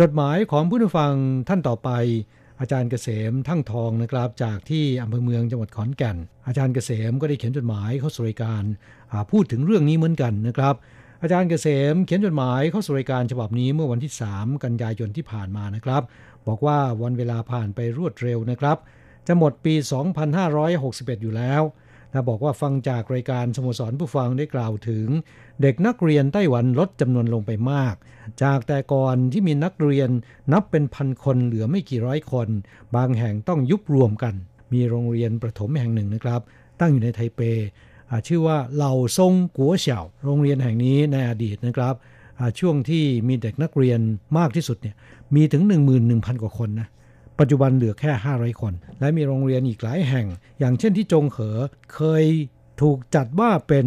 [0.00, 1.12] จดหมายของผู้ฟัง
[1.48, 1.90] ท่านต่อไป
[2.60, 8.62] อาจารย์เกษมทั้งทองนะครับจากที่อำเภอเมืองจังหวัดขอนแก่น อาจารย์เกษมก็ได้เขียนจดหมายเข้าสู่รายการ
[9.30, 10.74] พูดถึงเรื่องนี้เหมือนกันนะครับ
[11.22, 16.02] อาจารย์เกษมเขียนจดหมายเข้าสู่รายการฉบับนี้เมื่อวันที่ 3 กันยายนที่ผ่านมานะครับ
[16.48, 18.78] บอกว่าวันเวลาผ่านไปรวดเร็วนะครับ
[19.26, 19.74] จะหมดปี
[20.48, 21.62] 2561 อยู่แล้ว
[22.12, 25.06] และบอกว่าฟังจากรายการสโมสรผู้ฟังได้กล่าวถึง
[25.62, 27.94] เด็กนักเรียนไต้หวันลดจำนวนลงไปมาก
[28.42, 30.10] จากแต่ก่อนที่มีนักเรียน
[30.52, 32.48] นับเป็นพันคนเหลือไม่กี่ร้อยคน
[32.96, 34.34] บางแห่งต้องยุบรวมกัน
[34.72, 36.40] มีโรงเรียนประถมแห่งหนึ่งนะครับ
[36.80, 37.40] ตั้งอยู่ในไทเป
[38.26, 41.94] ชื่อว่าเหล่าซงกัวเฉียวโรงเรียนแห่งนี้ในอดีตนะครับ
[42.58, 44.00] ช่วงที่มีเด็กนักเรียน
[44.38, 44.94] มากที่สุดเนี่ย
[45.34, 45.62] มีถึง
[46.02, 46.88] 11,000 กว่าคนนะ
[47.40, 50.26] ปัจจุบันเหลือแค่ 500 คน และมีโรงเรียนอีกหลายแห่ง
[50.58, 51.58] อย่างเช่นที่จงเหอ
[51.94, 52.24] เคย
[52.80, 53.86] ถูกจัดว่าเป็น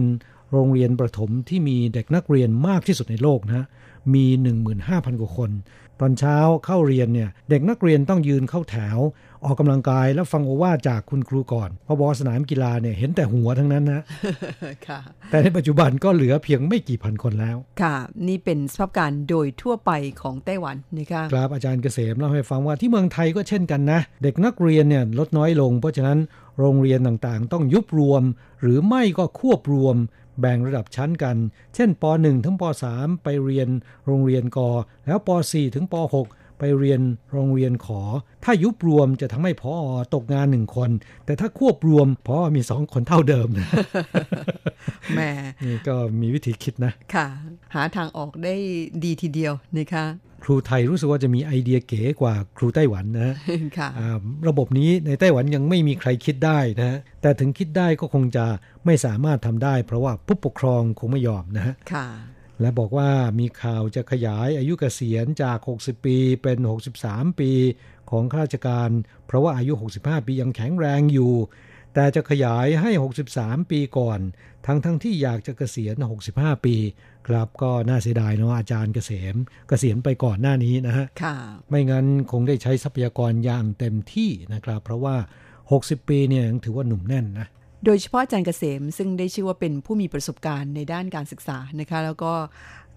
[0.51, 3.67] โรงเรียนประถมที่มีเด็กนักเรียนมากที่สุดในโลกนะ
[4.13, 4.25] มี
[4.73, 5.51] 15,000 กว่าคน
[5.99, 8.97] ตอนเช้าเข้าเรียนเนี่ยเด็กนักเรียนต้องยืนเข้าแถว
[9.45, 14.01] ออกกำลังกายแล้วฟังโอวาจากคุณครูก่อนเพราะบอสนามกีฬาเนี่ยเห็นแต่หัวทั้งนั้นนะ
[14.88, 14.99] ค่ะ
[15.32, 17.95] แต่ในปัจจุบันก็เหลือเพียงไม่กี่พันคนแล้ว ค่ะ
[18.27, 26.19] นี่เป็นสภาพการโดยทั่วไปของไต้หวันนะคะครับอาจารย์เกษมเล่าให้ฟังว่าที่เมืองไทยก็เช่นกันนะ เด็กนักเรียนเนี่ยลดน้อยลง เพราะฉะนั้น
[26.60, 28.23] โรงเรียนต่างๆ ต้องยุบรวม
[28.62, 29.95] หรือไม่ก็ควบรวม
[30.39, 31.38] แบ่งระดับชั้นกัน
[31.75, 33.69] เช่นป .1 ถึงป .3 ไปเรียน
[34.06, 34.60] โรงเรียนก
[35.06, 37.02] แล้วป .4 ถึงป .6 ไปเรียน
[37.34, 38.02] โรงเรียนขอ
[38.43, 39.73] ถ้ายุบรวมจะทำให้พอ
[40.13, 40.89] ตกงานหนึ่งคน
[41.26, 43.67] แต่ถ้าควบรวมพอมีสองคนเท่าเดิมนะ
[45.15, 45.30] แม่
[45.65, 47.28] นี่ก็มีวิธีคิดนะ ค่ะ
[47.76, 48.56] หาทางออกได้
[49.04, 50.06] ดีทีเดียวนะคะ
[50.43, 53.36] ครูไทยรู้สึกว่าจะมีไอเดียเก๋กว่าครูไต้หวันนะ
[53.78, 53.89] ค่ะ
[54.47, 58.45] ระบบนี้ในไต้หวันยังไม่มีใครคิดได้นะ แต่ถึงคิดได้ก็คงจะ
[58.86, 62.08] ไม่สามารถทำได้ เพราะว่าผู้ปกครองคงไม่ยอมนะฮะค่ะ
[62.61, 66.57] และบอกว่ามีข่าวจะขยายอายุเกษียณจาก 60 ปีเป็น
[66.99, 67.51] 63 ปี
[68.11, 68.89] ของข้าราชการ
[69.27, 71.33] เพราะว่าอายุ 65 ปียังแข็งแรงอยู่
[71.93, 72.91] แต่จะขยายให้
[73.29, 74.19] 63 ปีก่อน
[74.65, 75.95] ทั้งทั้งที่อยากจะเกษียณ
[76.29, 76.75] 65 ปี
[77.27, 79.35] ครับก็น่าเสียดายเนาะอาจารย์เกษม
[79.69, 81.05] เกษียณไปก่อนหน้านี้นะฮะ
[81.69, 85.15] ไม่งั้นคงได้ใช้ทรัพยากรอย่างเต็มที่นะครับ เพราะว่า
[85.63, 87.47] 60 ปีเนี่ยถือว่าหนุ่มแน่นนะ
[87.86, 92.32] โดยเฉพาะอาจารย์เกษมซึ่งได้ชื่อว่าเป็นผู้มีประสบการณ์ในด้านการศึกษานะคะแล้วก็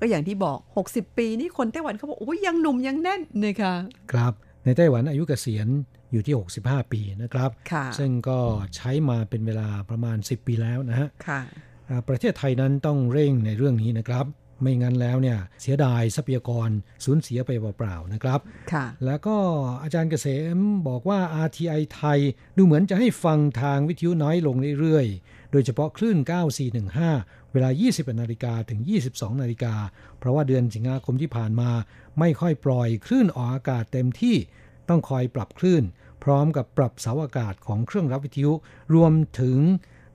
[0.01, 3.75] ก็อย่างที่บอก 60 ปีนี่คนไต้หวันเขาบอกโอ้ยยังหนุ่มยังแน่นนะคะ
[4.13, 4.33] ครับ
[4.65, 5.69] ในไต้หวันอายุเกษียณ
[6.13, 7.51] อยู่ที่ 65 ปีนะครับ
[7.99, 8.39] ซึ่งก็
[8.77, 11.09] ใช้มาเป็นเวลาประมาณ 10 ปีแล้วนะฮะ
[12.09, 14.27] ประเทศไทยนั้นต้องเร่งในเรื่องนี้นะครับ
[14.61, 16.69] ไม่งั้นแล้วเนี่ยเสียดายทรัพยากร
[17.05, 18.41] สูญเสียไปเปล่าๆนะครับ
[19.05, 19.37] แล้วก็
[19.83, 22.19] อาจารย์เกษมบอกว่า RTI ไทย
[22.57, 26.19] ดูเหมือนจะให้ฟังทางวิทยุน้อยลงเรื่อยๆ โดยเฉพาะคลื่น
[26.85, 29.75] 9415 เวลา20นาฬิกาถึง 22นาฬิกา
[30.19, 31.71] เพราะว่าเดือนสิงหาคมที่ผ่านมา
[32.19, 34.37] ไม่ค่อยปล่อยคลื่นออกอากาศเต็มที่
[34.89, 35.85] ต้องคอยปรับคลื่น
[36.25, 38.53] พร้อมกับปรับเสาอากาศของเครื่องรับวิทยุ
[38.95, 39.59] รวมถึง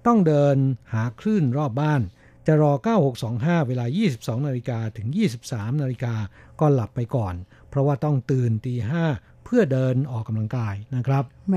[0.07, 0.57] ต้องเดิน
[0.93, 2.01] หาคลื่นรอบบ้าน
[2.47, 2.71] จะรอ
[3.19, 5.07] 9625 เวลา 22 นาฬิกาถึง
[5.43, 6.13] 23 นาฬิกา
[6.59, 7.35] ก็หลับไปก่อน
[7.69, 9.03] เพราะว่าต้องตื่นตีห้า
[9.45, 11.55] เพื่อเดินออกกำลังกายนะครับแหม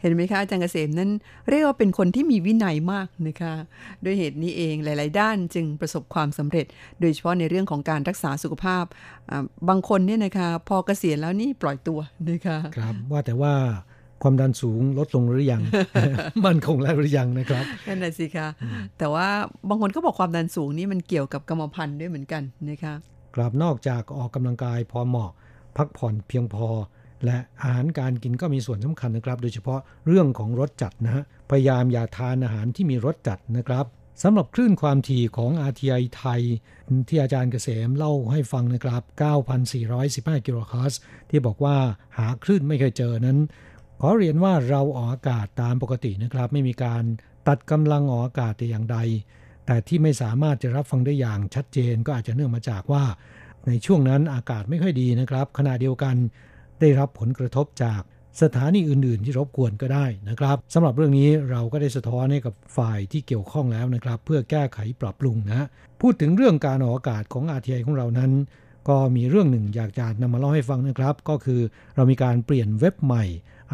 [0.00, 1.10] เห็นไหมคะอาจารย์เกษมนั้น
[1.48, 3.54] เรียกว่าเป็นคนที่มีวินัยมากนะคะ
[4.04, 6.66] ด้วยเหตุนี้เองหลาย ๆ ด้านจึงประสบความสำเร็จ
[7.00, 8.84] โดยเฉพาะในเรื่องของการรักษาสุขภาพ
[9.68, 13.54] บางคนเนี่ยนะคะพอเกษียณแล้วนี่ปล่อยตัวนะคะครับว่าแต่ว่า
[14.22, 15.62] ความดันสูงลดลงหรือยัง
[16.44, 18.48] มันคงแล้วหรือยังนะครับนั่นแหละสิคะ
[18.98, 19.28] แต่ว่า
[19.68, 22.94] บางคนก็บอกความดันสูงนี่มันเกี่ยวกับกรรมพันธุ์ด้วยเหมือนกันนะคะ
[23.34, 25.30] กราบนอกจากออกกำลังกายพอเหมาะ
[25.76, 26.68] พักผ่อนเพียงพอ
[27.24, 33.86] และอาหารการกินก็มีส่วนสำคัญนะครับ โดยเฉพาะเรื่องของรสจัดนะฮะพยายามอย่าทานอาหารที่มีรสจัดนะครับ
[34.22, 36.42] สำหรับคลื่นความถี่ของ RTI ไทย
[37.08, 39.02] ที่อาจารย์เกษมเล่าให้ฟังนะครับ
[39.74, 41.00] 9,415 กิโลเฮิรตซ์
[41.30, 41.76] ที่บอกว่า
[42.18, 43.38] หาคลื่นไม่เคยเจอนั้น
[44.02, 47.02] ขอเรียนว่าเราออกอากาศตามปกตินะครับ ไม่มีการ
[47.48, 48.98] ตัดกำลังออกอากาศแต่อย่างใด
[49.66, 53.04] แต่ที่ไม่สามารถจะรับฟังได้อย่างชัดเจนก็อาจจะเนื่องมาจากว่า
[53.66, 56.16] ในช่วงนั้นอากาศไม่ค่อยดีนะครับ ขณะเดียวกัน
[56.80, 58.00] ได้รับผลกระทบจาก
[58.42, 65.66] สถานีอื่น ๆ ที่รบกวนก็ได้นะครับสำหรับเรื่องนี้เราก็ได้สะท้อนให้กับฝ่ายที่เกี่ยวข้องแล้วนะครับ เพื่อแก้ไขปรับปรุงนะ
[66.00, 68.32] พูดถึงเรื่องการออกอากาศของ RTI ของเรานั้น
[68.88, 71.60] ก็มีเรื่องหนึ่งอยากจะนำมาเล่าให้ฟังนะครับ ก็คือ
[71.94, 73.24] เรามีการเปลี่ยนเว็บใหม่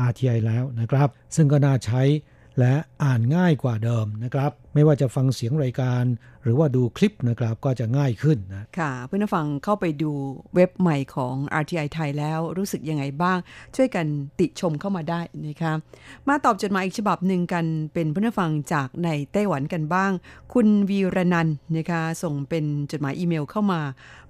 [0.08, 2.02] RTI แล้วนะครับ ซึ่งก็น่าใช้
[2.58, 6.04] และอ่านง่ายกว่าเดิมนะครับ ไม่ว่าจะฟังเสียงรายการ
[6.42, 10.12] หรือว่าดูคลิปนะครับก็จะง่ายขึ้นนะค่ะเพื่อนผู้ฟังเข้าไปดู
[10.54, 13.38] เว็บใหม่ของ RTI ไทยแล้วรู้สึกยังไงบ้าง
[13.76, 14.06] ช่วยกัน
[14.40, 15.72] ติชมเข้ามาได้นะคะ
[16.28, 20.10] มาตอบจดหมายอีกฉบับหนึ่งกันเป็นเพื่อนผู้ฟังจากในไต้หวันกันบ้าง
[20.52, 23.80] คุณวีรนันนะคะส่งเป็นจดหมายอีเมลเข้ามา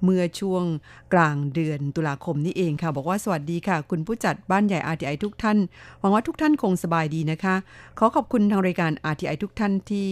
[0.04, 0.64] เมื่อช่วง
[1.12, 5.58] กลางเดือนตุลาคมนี้เองค่ะ บอกว่าสวัสดีค่ะ คุณผู้จัดบ้านใหญ่ RTI ทุกท่าน
[6.00, 7.54] หวังว่าทุกท่านคงสบายดีนะคะ
[7.98, 10.08] ขอขอบคุณทางรายการ RTI ทุกท่านที่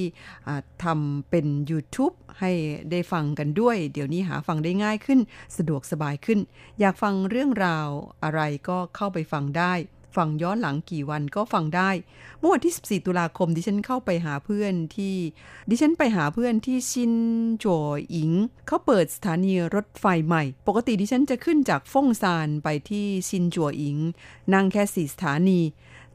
[0.84, 2.50] ทำเป็น YouTube ให้
[2.90, 5.20] ได้ฟังกันด้วย เดี๋ยวนี้หาฟังได้ง่ายขึ้น
[5.56, 6.38] สะดวกสบายขึ้น
[6.80, 7.88] อยากฟังเรื่องราว
[8.24, 9.74] อะไรก็เข้าไปฟังได้
[10.18, 11.90] ฟังย้อนหลังกี่วันก็ฟังได้
[12.38, 15.14] เมื่อวันที่ 14 ตุลาคมดิฉันเข้าไปหาเพื่อนที่
[15.70, 17.12] ดิฉันไปหาเพื่อนที่ชิน
[17.62, 18.32] จัวอิง
[18.66, 23.96] เขาเปิดสถานีรถไฟใหม่ ปกติดิฉันจะขึ้นจากฟงซานไปที่ชินจัวอิง
[24.54, 25.60] นั่งแค่ 4 สถานี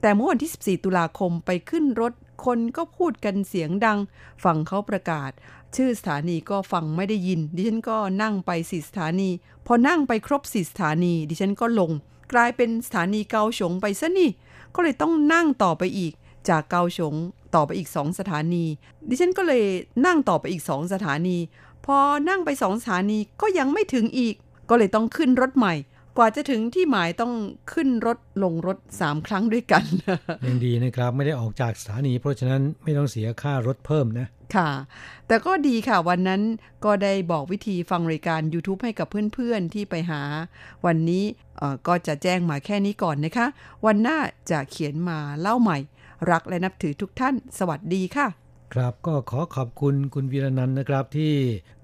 [0.01, 2.13] แต่เมื่อวันที่ 14 ตุลาคมไปขึ้นรถ
[2.45, 3.99] คนก็พูดกันเสียงดัง
[4.43, 5.31] ฟังเขาประกาศ
[5.75, 9.29] ชื่อสถานีก็ฟังไม่ได้ยิน ดิฉันก็นั่งไปสี่สถานี
[9.65, 11.91] พอนั่งไปครบสี่สถานี ดิฉันก็ลง
[12.33, 14.29] กลายเป็นสถานีเกาฉงไปซะนี่
[14.75, 16.13] ก็เลยต้องนั่งต่อไปอีก
[16.49, 17.15] จากเกาฉง
[17.55, 18.65] ต่อไปอีกสองสถานี
[19.09, 19.63] ดิฉันก็เลย
[20.05, 21.37] นั่งต่อไปอีกสองสถานี
[21.85, 21.97] พอ
[22.29, 24.35] นั่งไปสองสถานีก็ยังไม่ถึงอีก
[24.69, 25.73] ก็เลยต้องขึ้นรถใหม่
[26.17, 27.33] กว่าจะถึงที่หมายต้อง
[27.73, 29.83] ขึ้นรถลงรถสามครั้งด้วยกัน
[30.47, 34.69] ยังดีนะครับ ไม่ได้ออกจากสถานี เพราะฉะนั้นไม่ต้องเสียค่ารถเพิ่มนะ ค่ะ
[35.27, 36.41] แต่ก็ดีค่ะวันนั้น
[36.85, 40.21] ก็ได้บอกวิธีฟังรายการ YouTube ให้กับเพื่อนๆที่ไปหา
[40.85, 41.23] วันนี้
[41.57, 43.47] เอ่อก็จะแจ้งมาแค่นี้ก่อนนะคะ
[43.85, 44.17] วันหน้า
[44.51, 45.77] จะเขียนมาเล่าใหม่
[46.31, 48.27] รักและนับถือทุกท่าน สวัสดีค่ะ
[48.73, 51.33] ครับก็ขอขอบคุณคุณวีรนันท์นะครับที่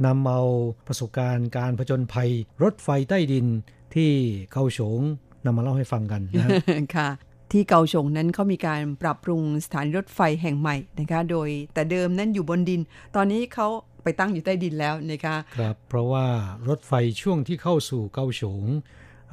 [0.06, 0.42] นำเอา
[0.88, 2.30] ประสบการณ์การผจญภัย
[2.64, 3.48] รถไฟใต้ดิน
[3.96, 4.12] ที่
[4.52, 5.02] เกาฉง
[5.46, 6.50] นำมาเล่าให้ฟังกันนะ
[6.96, 7.10] ค่ะ
[7.52, 12.82] ที่เกาฉงนั้นเขามีการปรับปรุงสถานีรถไฟแห่งใหม่นะคะ โดยแต่เดิมนั้นอยู่บนดิน
[13.16, 13.68] ตอนนี้เขา
[14.04, 16.26] ไปตั้งอยู่ใต้ดินแล้วนะคะครับเพราะว่า
[16.70, 18.64] รถไฟช่วงที่เข้าสู่เกาฉง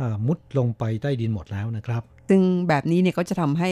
[0.00, 3.70] อ่ามุดลงไปใต้ดินหมดแล้วนะครับ ซึ่งแบบนี้เนี่ยก็จะทำให้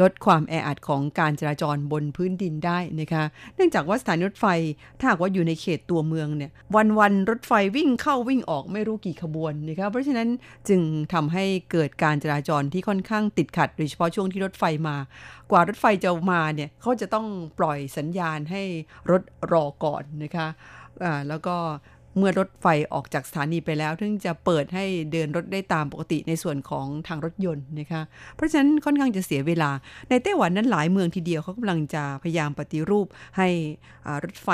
[0.00, 4.46] ลดความแออัดของการจราจรบนพื้นดินได้นะคะ เนื่องจากว่าสถานีรถไฟ
[4.98, 10.28] ถ้าหากว่าอยู่ในเขตตัวเมืองเนี่ยวันวันรถไฟวิ่งเข้าวิ่งออกไม่รู้กี่ขบวนนะคะเพราะฉะนั้น
[10.68, 10.80] จึง
[11.12, 14.96] ทำให้เกิดการจราจรที่ค่อนข้างติดขัดโดยเฉพาะช่วงที่รถไฟมา
[15.50, 17.26] กว่ารถไฟจะมาเนี่ยเขาจะต้อง
[17.58, 18.62] ปล่อยสัญญาณให้
[19.10, 20.48] รถรอก่อนนะคะ
[21.04, 21.56] อ่าแล้วก็
[22.18, 28.02] เมื่อรถไฟออกจากสถานีไปแล้วถึงจะเปิดให้เดินรถได้ตามปกติในส่วนของทางรถยนต์นะคะ
[28.36, 29.70] เพราะฉะนั้นค่อนข้างจะเสียเวลา
[30.10, 33.48] ในไต้หวันนั้นหลายเมืองทีเดียวเขากำลังจะพยายามปฏิรูปให้
[34.24, 34.48] รถไฟ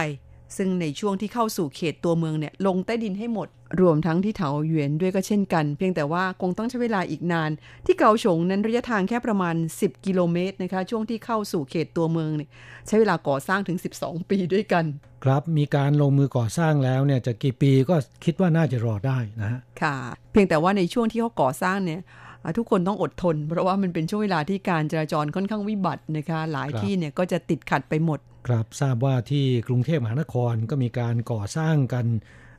[0.57, 3.49] ซึ่งในช่วงที่เข้าสู่เขตตัวเมืองเนี่ยลงใต้ดินให้หมด
[3.81, 7.51] รวมทั้งที่เถาหยวนด้วยก็เช่นกัน เพียงแต่ว่าคงต้องใช้เวลาอีกนาน
[7.87, 12.51] ที่เกาฉงนั้นระยะทางแค่ประมาณ 10 กิโลเมตรนะคะ ช่วงที่เข้าสู่เขตตัวเมืองเนี่ย
[12.87, 14.85] ใช้เวลาก่อสร้างถึง 12 ปีด้วยกัน
[15.25, 19.97] ครับมีการลงมือก่อสร้างแล้วเนี่ยจะกี่ปีก็คิดว่าน่าจะรอได้นะฮะค่ะ
[20.33, 22.01] เพียงแต่ว่าในช่วงที่เขาก่อสร้างเนี่ย
[22.43, 32.07] อ่าทุกคนต้องอดทน เพราะว่ามันเป็นช่วงเวลาที่การจราจรค่อนข้างวิบัตินะคะหลายครับที่เนี่ยก็จะติดขัดไปหมด ครับทราบว่าที่กรุงเทพมหานครก็มีการก่อสร้างกัน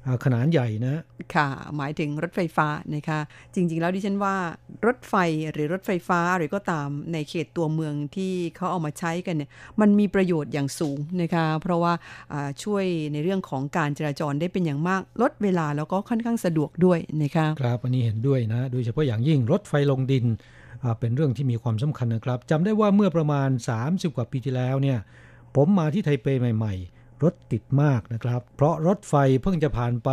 [0.07, 1.01] อ่าขนาดใหญ่นะ
[1.35, 3.19] ค่ะ หมายถึงรถไฟฟ้านะคะ
[3.53, 4.35] จริง ๆ แล้วดิฉันว่า
[4.85, 5.13] รถไฟ
[5.51, 9.49] หรือรถไฟฟ้าหรือก็ตามในเขตตัวเมืองที่เขาเอามาใช้กันเนี่ย
[9.81, 11.93] มันมีประโยชน์อย่างสูงนะคะ เพราะว่า
[12.33, 20.25] อ่าช่วยในเรื่องของการจราจรได้เป็นอย่างมาก ลดเวลาแล้วก็ค่อนข้างสะดวกด้วยนะคะ ครับอันนี้เห็นด้วยนะ โดยเฉพาะอย่างยิ่งรถไฟลงดิน
[20.83, 23.49] อ่าเป็นเรื่องที่มีความสำคัญนะครับจำได้ว่าเมื่อประมาณ
[23.83, 24.99] 30 กว่าปีที่แล้วเนี่ย
[25.55, 30.09] ผมมาที่ไทเปใหม่ ๆ รถติดมากนะครับ เพราะรถไฟเพิ่งจะผ่านไป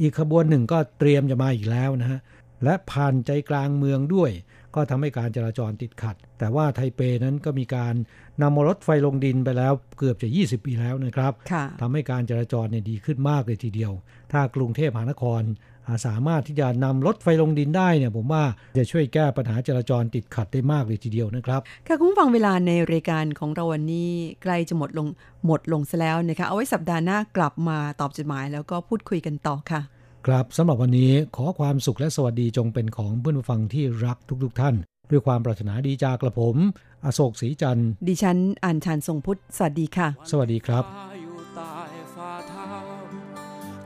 [0.00, 2.20] อีกขบวนหนึ่งก็เตรียมจะมาอีกแล้วนะฮะ
[2.64, 4.30] และผ่านใจกลางเมืองด้วย
[4.74, 7.94] ก็ทำให้การจราจรติดขัด แต่ว่าไทเปนั้นก็มีการ
[8.42, 13.92] นำรถไฟลงดินไปแล้วเกือบจะ 20 ปีแล้วนะครับค่ะทำให้การจราจรเนี่ยดีขึ้นมากเลยทีเดียว
[14.32, 18.42] ถ้ากรุงเทพมหานครอ่า สามารถที่จะนำรถไฟลงดินได้เนี่ยผมว่า
[18.78, 24.08] จะช่วยแก้ปัญหาจราจรติดขัดได้มากเลยทีเดียวนะครับค่ะคุณผู้ฟังเวลาในรายการของเราวันนี้
[24.42, 25.06] ใกล้จะหมดลง
[25.46, 29.80] หมดลงซะแล้วนะคะเอาไว้สัปดาห์หน้ากลับมาตอบจดหมายแล้วก็พูดคุยกันต่อค่ะ
[30.26, 34.74] ครับสำหรับวันนี้ขอความสุขและสวัสดีจงเป็นของเพื่อนผู้ฟังที่รักทุกๆท่าน
[35.10, 36.56] ด้วยความปรารถนาดีจากกระผม
[37.04, 41.07] อโศกศรีจันทร์ดิฉันอัญชันทรงพุทธสวัสดีค่ะ สวัสดีครับ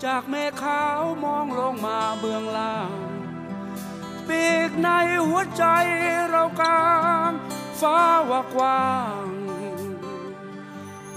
[0.04, 2.92] จากเมฆขาวมองลงมาเบื้องล่าง
[4.28, 4.88] ปีกใน
[5.26, 5.64] หัวใจ
[6.30, 6.92] เรากลา
[7.28, 7.30] ง
[7.80, 7.98] ฟ้า
[8.30, 8.90] ว่ากว้า
[9.24, 9.26] ง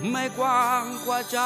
[0.09, 1.39] ไม่กว้างกว่าใจ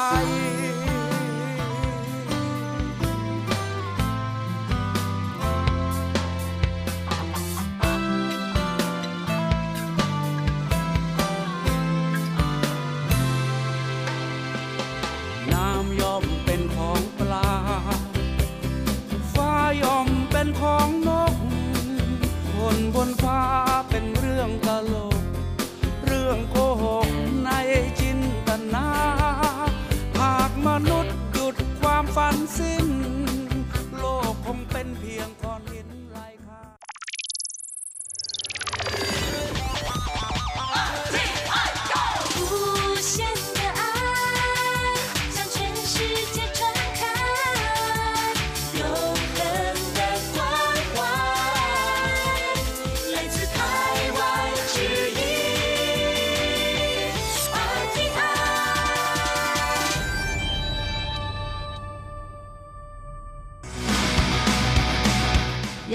[19.82, 21.34] ยอมเป็นของนก
[22.54, 23.40] คนบนฟ้า
[23.90, 25.20] เป็นเรื่องตลก
[26.06, 27.08] เรื่องโกหก
[27.44, 27.50] ใน
[28.00, 28.88] จินตนา
[30.20, 32.86] หากมนุษย์หยุดความฝันสิ้น
[33.98, 35.28] โลกคงเป็นเพียง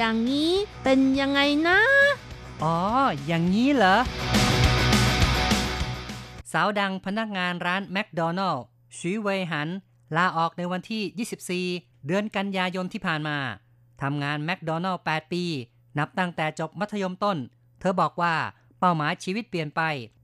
[0.05, 1.79] อย่างนี้เป็นยังไงนะ
[2.63, 2.77] อ๋อ
[3.25, 3.97] อย่างนี้เหรอ
[6.51, 8.63] สาวดังพนักงานร้านแมคโดนัลล์
[8.97, 9.69] ชีเวยหัน
[10.15, 13.37] ลาออกในวันที่ 24 เดือนกันยายนที่ผ่านมา
[14.01, 15.43] ทำงานแมคโดนัลล์8ปี
[15.97, 17.37] นับตั้งแต่จบมัธยมต้น
[17.79, 18.35] เธอบอกว่า
[18.79, 19.81] เป้าหมายชีวิตเปลี่ยนไป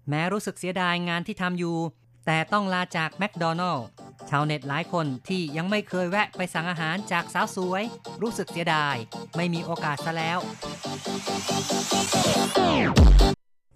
[0.09, 1.77] แม้รู้สึกเสียดายงานที่ทำอยู่
[2.25, 3.85] แต่ต้องลาจากแมคโดนัลล์
[4.29, 7.83] ชาวเน็ตหลายคนที่ยังไม่เคยแวะไปสั่งอาหารจากสาวสวย
[8.21, 8.95] รู้สึกเสียดาย
[9.35, 10.39] ไม่มีโอกาสซะแล้ว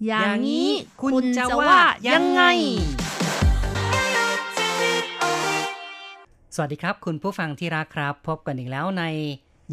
[0.08, 0.70] อย่างนี้
[1.02, 1.78] คุณคณจะว่า
[2.08, 2.42] ยังไง
[6.56, 9.04] สวัสดีครับ คุณผู้ฟังที่รักครับ พบกันอีกแล้วใน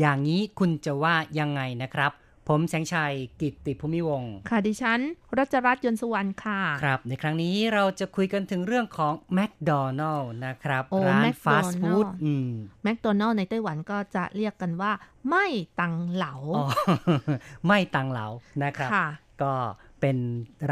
[0.01, 2.13] อย่างนี้คุณจะว่ายังไงนะครับ
[2.49, 5.01] ผมแสงชัยกิตติภูมิวงศ์ค่ะดิฉัน
[5.39, 12.51] รัชรัตน์ยนต์สุวรรณค่ะ ครับ ในครั้งนี้เราจะคุยกันถึงเรื่องของแมคโดนัลล์นะครับโอ้ร้าน McDonald fast food อืม
[12.85, 14.93] แมคโดนัลล์ในไต้หวันก็จะเรียกกันว่า
[15.31, 16.67] 麥當勞อ๋อ
[17.67, 18.27] 麥當勞
[18.63, 19.07] นะครับค่ะ
[19.43, 19.55] ก็
[20.01, 20.19] เป็น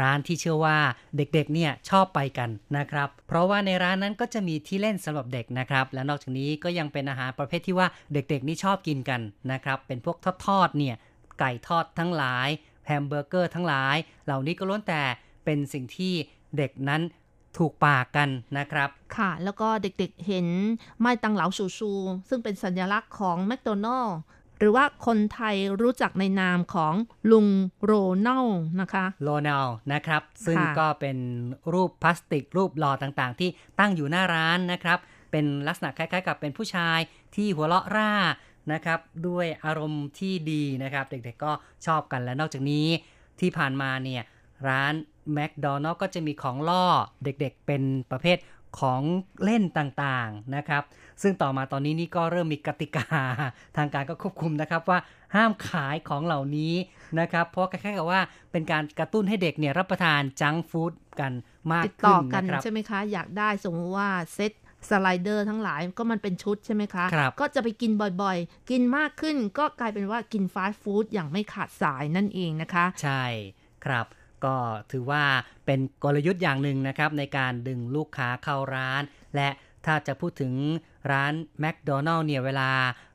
[0.01, 0.77] ร้านที่เชื่อว่า
[1.17, 10.95] เด็กๆ เนี่ยชอบไปกันนะครับ เพราะว่าในร้านนั้นก็จะมีที่เล่นสำหรับเด็กนะครับ และนอกจากนี้ก็ยังเป็นอาหารประเภทที่ว่าเด็กๆ นี่ชอบกินกันนะครับ เป็นพวกทอดๆ เนี่ย
[11.41, 12.47] ไก่ทอดทั้งหลาย
[12.87, 15.01] แฮมเบอร์เกอร์ทั้งหลาย เหล่านี้ก็ล้วนแต่
[15.45, 16.13] เป็นสิ่งที่
[16.57, 17.01] เด็กนั้น
[17.57, 20.47] ถูกปากกันนะครับ ค่ะ แล้วก็เด็กๆเห็น
[21.01, 21.91] ไม่ตังเหลาชูชู
[22.29, 24.17] ซึ่งเป็นสัญลักษณ์ของแมคโดนัลล์
[24.57, 26.93] หรือว่าคนไทยรู้จักในนามของ
[27.31, 27.47] ลุง
[27.83, 27.91] โร
[28.25, 28.45] นัล
[28.81, 31.17] นะคะโลนัลนะครับ ซึ่งค่ะก็เป็น
[31.73, 33.49] รูปพลาสติกรูปหล่อต่างๆ ที่
[33.79, 34.99] ตั้งอยู่หน้าร้านนะครับ
[35.31, 36.99] เป็นลักษณะคล้ายๆ กับเป็นผู้ชาย
[37.35, 38.11] ที่หัวเราะร่า
[38.71, 41.51] นะครับ ด้วยอารมณ์ที่ดีนะครับ เด็กๆก็
[41.85, 42.87] ชอบกันและนอกจากนี้
[43.39, 44.23] ที่ผ่านมาเนี่ย
[44.67, 44.93] ร้าน
[45.33, 46.85] แมคโดนัลล์ก็จะมีของล่อ
[47.23, 48.37] เด็กๆเป็นประเภท
[48.79, 49.01] ของ
[49.43, 50.83] เล่นต่างๆนะครับ
[51.21, 53.07] ซึ่งต่อมาตอนนี้นี่ก็เริ่มมีกติกา
[53.77, 54.99] ทางการก็ควบคุมนะครับว่า
[55.35, 56.73] ห้ามขายของเหล่านี้
[57.19, 58.21] นะครับ เพราะคล้ายๆกับว่า
[58.51, 61.31] เป็นการกระตุ้นให้เด็กเนี่ยรับประทานจังฟู้ดกัน
[61.73, 64.51] มากขึ้ต่อนกันนะครับใช่ไหมคะ อยากได้สมมติว่าเซต
[64.89, 67.91] สไลเดอร์ทั้งหลายก็มันเป็นชุดใช่ไหมคะครับก็จะไปกิน
[68.21, 73.23] บ่อยๆ กินมากขึ้นก็กลายเป็นว่ากินฟาสต์ฟู้ดอย่างไม่ขาดสายนั่นเองนะคะ ใช่
[73.85, 74.05] ครับ
[74.45, 74.55] ก็
[74.91, 75.23] ถือว่า
[75.65, 79.01] เป็นกลยุทธ์อย่างหนึ่งนะครับ ในการดึงลูกค้าเข้าร้าน
[79.35, 79.49] และ
[79.85, 80.53] ถ้าจะพูดถึง
[81.11, 82.69] ร้านแมคโดนัลล์เนี่ยเวลา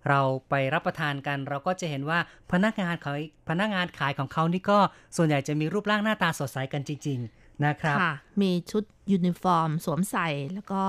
[0.09, 2.19] เราไปรับประทานกัน เราก็จะเห็นว่า
[2.53, 4.79] พนักงานขายพนักงานขายของเขานี่ก็
[5.17, 10.83] ส่วนใหญ่จะมีรูปร่างหน้าตาสดใสกันจริงๆ นะครับค่ะมีชุดยูนิฟอร์ม สวมใส่ แล้วก็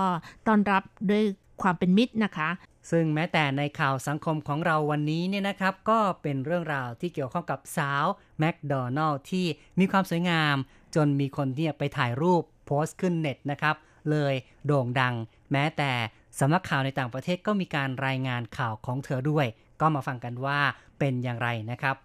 [0.48, 1.24] ต้อนรับด้วย
[1.62, 2.50] ความเป็นมิตรนะคะ
[2.92, 8.06] ซึ่งแม้แต่ในข่าวสังคมของเราวันนี้เนี่ยนะครับ ก็เป็นเรื่องราวที่เกี่ยวข้องกับสาว
[8.40, 9.46] แมคโดนัลล์ที่
[9.80, 10.56] มีความสวยงาม
[10.96, 13.76] จนมีคนเนี่ยไปถ่ายรูปโพสต์ขึ้นเน็ตนะครับ
[14.12, 14.34] เลย
[14.66, 15.16] โด่งดัง
[15.52, 15.92] แม้แต่
[16.40, 19.46] สำนักข่าวในต่างประเทศก็มีการรายงานข่าวของเธอด้วย
[19.82, 20.60] ก็มาฟังกันว่า
[21.00, 21.96] เป็นอย่างไรนะครับ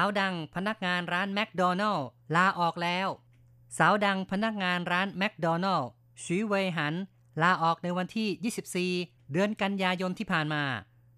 [0.00, 2.06] าวดังพนักงานร้านแมคโดนัลล์
[2.36, 3.08] ลาออกแล้ว
[3.78, 5.88] สาวดังพนักงานร้านแมคโดนัลล์
[6.22, 6.94] ชีเวยหัน
[7.42, 10.64] ลาออกในวันที่ 24 เดือนกันยายนที่ผ่านมา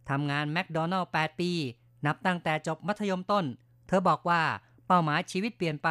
[0.09, 1.53] ทำงานแมคโดนัลล์8ปี
[2.07, 3.45] นับตั้งแต่จบมัธยมต้น
[3.87, 4.43] เธอบอกว่า
[4.87, 5.89] เป้าหมายชีวิตเปลี่ยนไป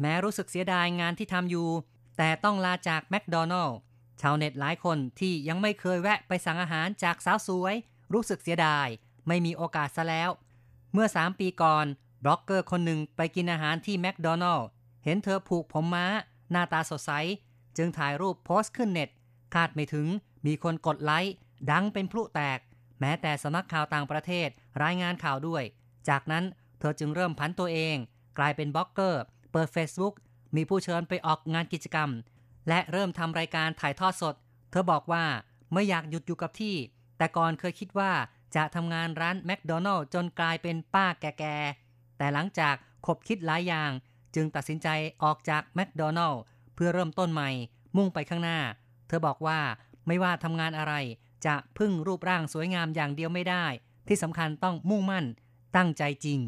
[0.00, 1.68] แม้รู้สึกเสียดายงานที่ทำอยู่
[2.18, 3.76] แต่ต้องลาจากแมคโดนัลล์
[4.20, 7.74] ชาวเน็ตหลายคนที่ยังไม่เคยแวะไปสั่งอาหารจากสาวสวย
[8.12, 8.88] รู้สึกเสียดาย
[9.28, 10.30] ไม่มีโอกาสซะแล้ว
[10.92, 11.86] เมื่อ 3 ปีก่อน
[12.24, 14.66] บล็อกเกอร์คนหนึ่งไปกินอาหารที่แมคโดนัลล์
[15.04, 16.06] เห็นเธอผูกผมม้า
[16.50, 17.12] หน้าตาสดใส
[17.76, 19.10] จึงถ่ายรูปโพสต์ขึ้นเน็ต
[19.54, 20.06] คาดไม่ถึง
[20.46, 21.34] มีคนกดไลค์
[21.70, 22.58] ดังเป็นพลุแตก
[23.00, 24.48] แม้แต่สำนักข่าวต่างประเทศ
[24.82, 25.62] รายงานข่าวด้วย
[26.08, 26.44] จากนั้น
[26.78, 27.96] เธอจึงเริ่มผันตัวเอง
[28.38, 30.14] กลายเป็นบล็อกเกอร์ เปิด Facebook
[30.56, 32.10] มีผู้เชิญไปออกงานกิจกรรม
[32.68, 34.34] และเริ่มทำรายการถ่ายทอดสด
[34.70, 35.24] เธอบอกว่า
[35.72, 36.76] ไม่อยากหยุดอยู่กับที่
[37.18, 38.12] แต่ก่อนเคยคิดว่า
[38.56, 41.87] จะทำงานร้านแมคโดนัลล์จนกลายเป็นป้าแก่ๆ
[42.18, 42.74] แต่หลังจาก
[43.06, 43.90] คบคิดหลายอย่าง
[44.34, 44.88] จึงตัดสินใจ
[45.22, 46.42] ออกจากแมคโดนัลล์
[46.74, 47.50] เพื่อเริ่มต้นใหม่
[47.96, 48.58] มุ่งไปข้างหน้า
[49.08, 49.58] เธอบอกว่า
[50.06, 50.94] ไม่ว่าทำงานอะไร
[51.46, 53.64] จะพึ่งรูปร่างสวยงามอย่างเดียวไม่ได้
[54.08, 55.24] ที่สำคัญต้องมุ่งมั่น
[55.76, 56.40] ตั้งใจจริง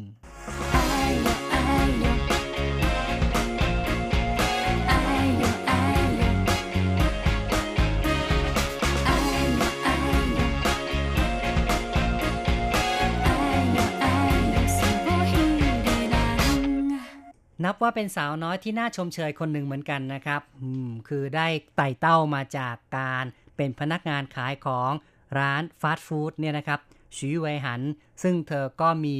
[17.63, 24.91] นับว่าเป็นสาวน้อยที่น่าชมเชยคนหนึ่งเหมือนกันนะครับอืมคือได้ไต่เต้ามาจากการเป็นพนักงานขายของ
[25.39, 26.79] ร้านฟาสต์ฟู้ดเนี่ยนะครับ
[27.15, 27.81] ชีเวยหัน
[28.23, 29.17] ซึ่งเธอก็มี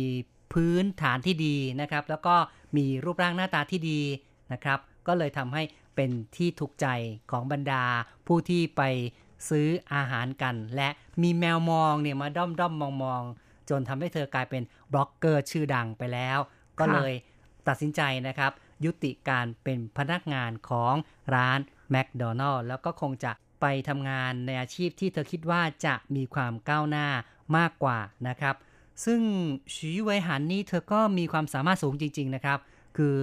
[0.54, 2.36] พื้นฐานที่ดีนะครับ แล้วก็
[2.78, 4.02] มีรูปร่างหน้าตาที่ดี
[4.54, 5.64] นะครับ ก็เลยทำให้
[5.96, 6.88] เป็นที่ถูกใจ
[7.32, 7.84] ของบรรดา
[8.28, 8.82] ผู้ที่ไป
[9.50, 10.90] ซื้ออาหารกัน และ
[11.22, 13.24] มีแมวมองเนี่ยมาด้อมด้อมมองมอง
[13.70, 16.38] จนทำให้เธอกลายเป็นบล็อกเกอร์ชื่อดังไปแล้ว
[16.80, 17.14] ก็เลย
[17.68, 18.52] ตัดสินใจนะครับ
[18.86, 20.94] ยุติการเป็นพนักงานของ
[21.36, 21.60] ร้าน
[21.92, 23.32] แมคโดนัลล์แล้วก็คงจะ
[23.62, 27.08] ไปทำงานในอาชีพที่เธอคิดว่าจะมีความก้าวหน้า
[27.58, 28.56] มากกว่านะครับ
[29.06, 29.22] ซึ่ง
[29.74, 32.60] ชีไวหันนี่เธอก็มีความสามารถสูงจริง ๆ นะครับ
[32.98, 33.16] คือ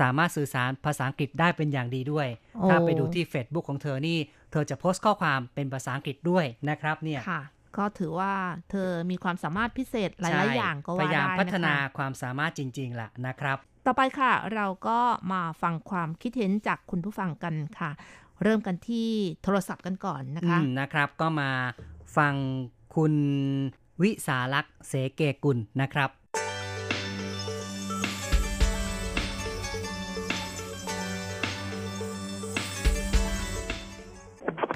[0.00, 4.18] สามารถสื่อสารภาษาอังกฤษได้เป็นอย่างดีด้วยโอ้ถ้าไปดูที่ Facebook ของเธอนี่
[4.50, 7.42] เธอจะโพสต์ข้อความเป็นภาษาอังกฤษด้วยนะครับเนี่ยค่ะ
[7.78, 8.34] ก็ถือว่า
[8.70, 13.58] เธอมีความสามารถพิเศษหลายใช่ๆอย่างก็พว่าได้ยายามนะคะพัฒนาความสามารถจริง ๆล่ะนะครับ
[13.90, 14.98] ต่อไปค่ะ เราก็
[15.32, 17.90] มาฟังความคิดเห็นจากคุณผู้ฟังกันค่ะ
[18.42, 19.08] เริ่มกันที่
[19.42, 21.50] โทรศัพท์กันก่อนนะคะนะครับ ก็มา
[22.16, 22.34] ฟัง
[22.96, 23.14] คุณ
[24.02, 26.10] วิสาลักษ์เสเกกุลนะครับ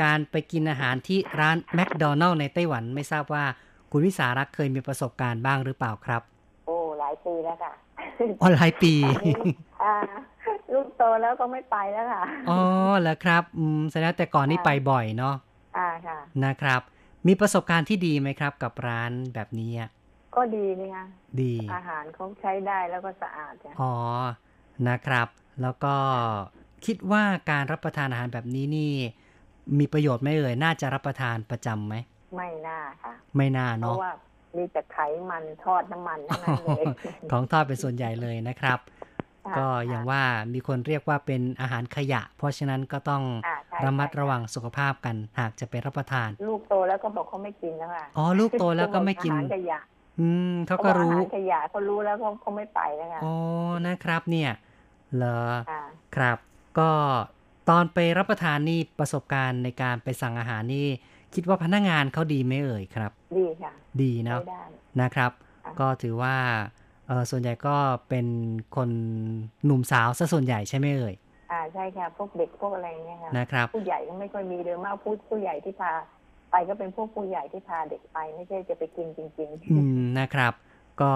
[0.02, 3.44] การไปกินอาหารที่ร้านแมคโดนัลล์ในไต้หวันไม่ทราบว่า
[3.90, 7.72] คุณวิสารักษ์เคยมีประสบการณ์บ้างหรือเปล่าครับายปีแล้วค่ะ
[8.42, 8.94] ออนไลน์ปี
[9.82, 9.96] อ่า
[10.72, 12.60] ลูกโตแล้วก็ไม่ไปแล้วค่ะอ๋อ
[13.00, 15.34] เหรอครับอืมแสดงแต่ก่อนนี่ไปบ่อยเนาะ
[15.78, 16.80] อ่าค่ะ นะครับ
[17.26, 19.90] มีประสบการณ์ที่ดีไหมครับ กับร้านแบบนี้อะ
[20.36, 21.06] ก็ดีนี่ค่ะ
[21.40, 23.94] ดี อาหารเขาใช้ได้แล้วก็สะอาดจ้ะอ๋อ
[24.88, 25.28] นะครับ
[25.62, 25.94] แล้วก็
[26.86, 28.92] คิดว่าการรับประทานอาหารแบบนี้นี่
[29.78, 31.94] มีประโยชน์ไหมเอ่ยน่าจะรับประทานประจำไหม
[32.36, 34.12] ไม่น่าค่ะ ไม่น่าเพเนาะราะว่า
[34.57, 34.98] มีแต่ไข
[35.30, 36.84] มันทอดน้ำมันทั้งนั้นเลย
[37.30, 38.78] ของทอดเป็นส่วนใหญ่เลยนะครับ
[39.46, 40.22] ค่ะก็อย่างว่า
[40.53, 49.78] มีคนเรียกว่าเป็นอาหารขยะ เพราะฉะนั้นก็ต้องอ่าใช่ระมัดใช่ระวังสุขภาพกันหากจะไปรับประทาน ลูกโตแล้วก็บอกเขาไม่กินแล้วค่ะอ๋อลูกโตแล้วก็ไม่กินอาหารขยะ
[50.20, 53.34] อืมเขาเขาก็บอกอารู้หารขยะเขารู้แล้วเขาเขาไม่ไปแล้วค่ะอ๋อ
[53.86, 54.50] นะครับ เนี่ย
[55.14, 55.40] เหรอ
[55.70, 55.82] อ่า
[56.16, 56.38] ครับ
[56.78, 56.90] ก็
[57.70, 60.86] ตอนไปรับประทานนี่ประสบการณ์ในการไปสั่งอาหารนี่
[61.34, 63.72] คิดว่าพนักงานเขาดีไหมเอ่ยครับ ดีค่ะ
[64.03, 64.62] ดีใช้เนาะได้
[65.03, 65.30] นะครับ
[65.64, 66.37] ค่ะก็ถือว่า
[67.07, 67.76] เออส่วนใหญ่ก็
[68.09, 68.26] เป็น
[68.76, 68.91] คน
[69.64, 71.14] หนุ่มสาวซะส่วนใหญ่ใช่ไหมเอ่ย
[71.51, 75.93] อ่าใช่ค่ะพวกเด็กพวกอะไรเนี่ยค่ะนะครับ ผู้ใหญ่ก็ไม่ค่อยมีเดิมมากผู้ผู้ใหญ่ที่พา
[76.51, 80.53] ไปก็เป็นพวกผู้ใหญ่ที่พาเด็กไปไม่ใช่จะไปกินจริงอืมนะครับ
[81.01, 81.12] ก็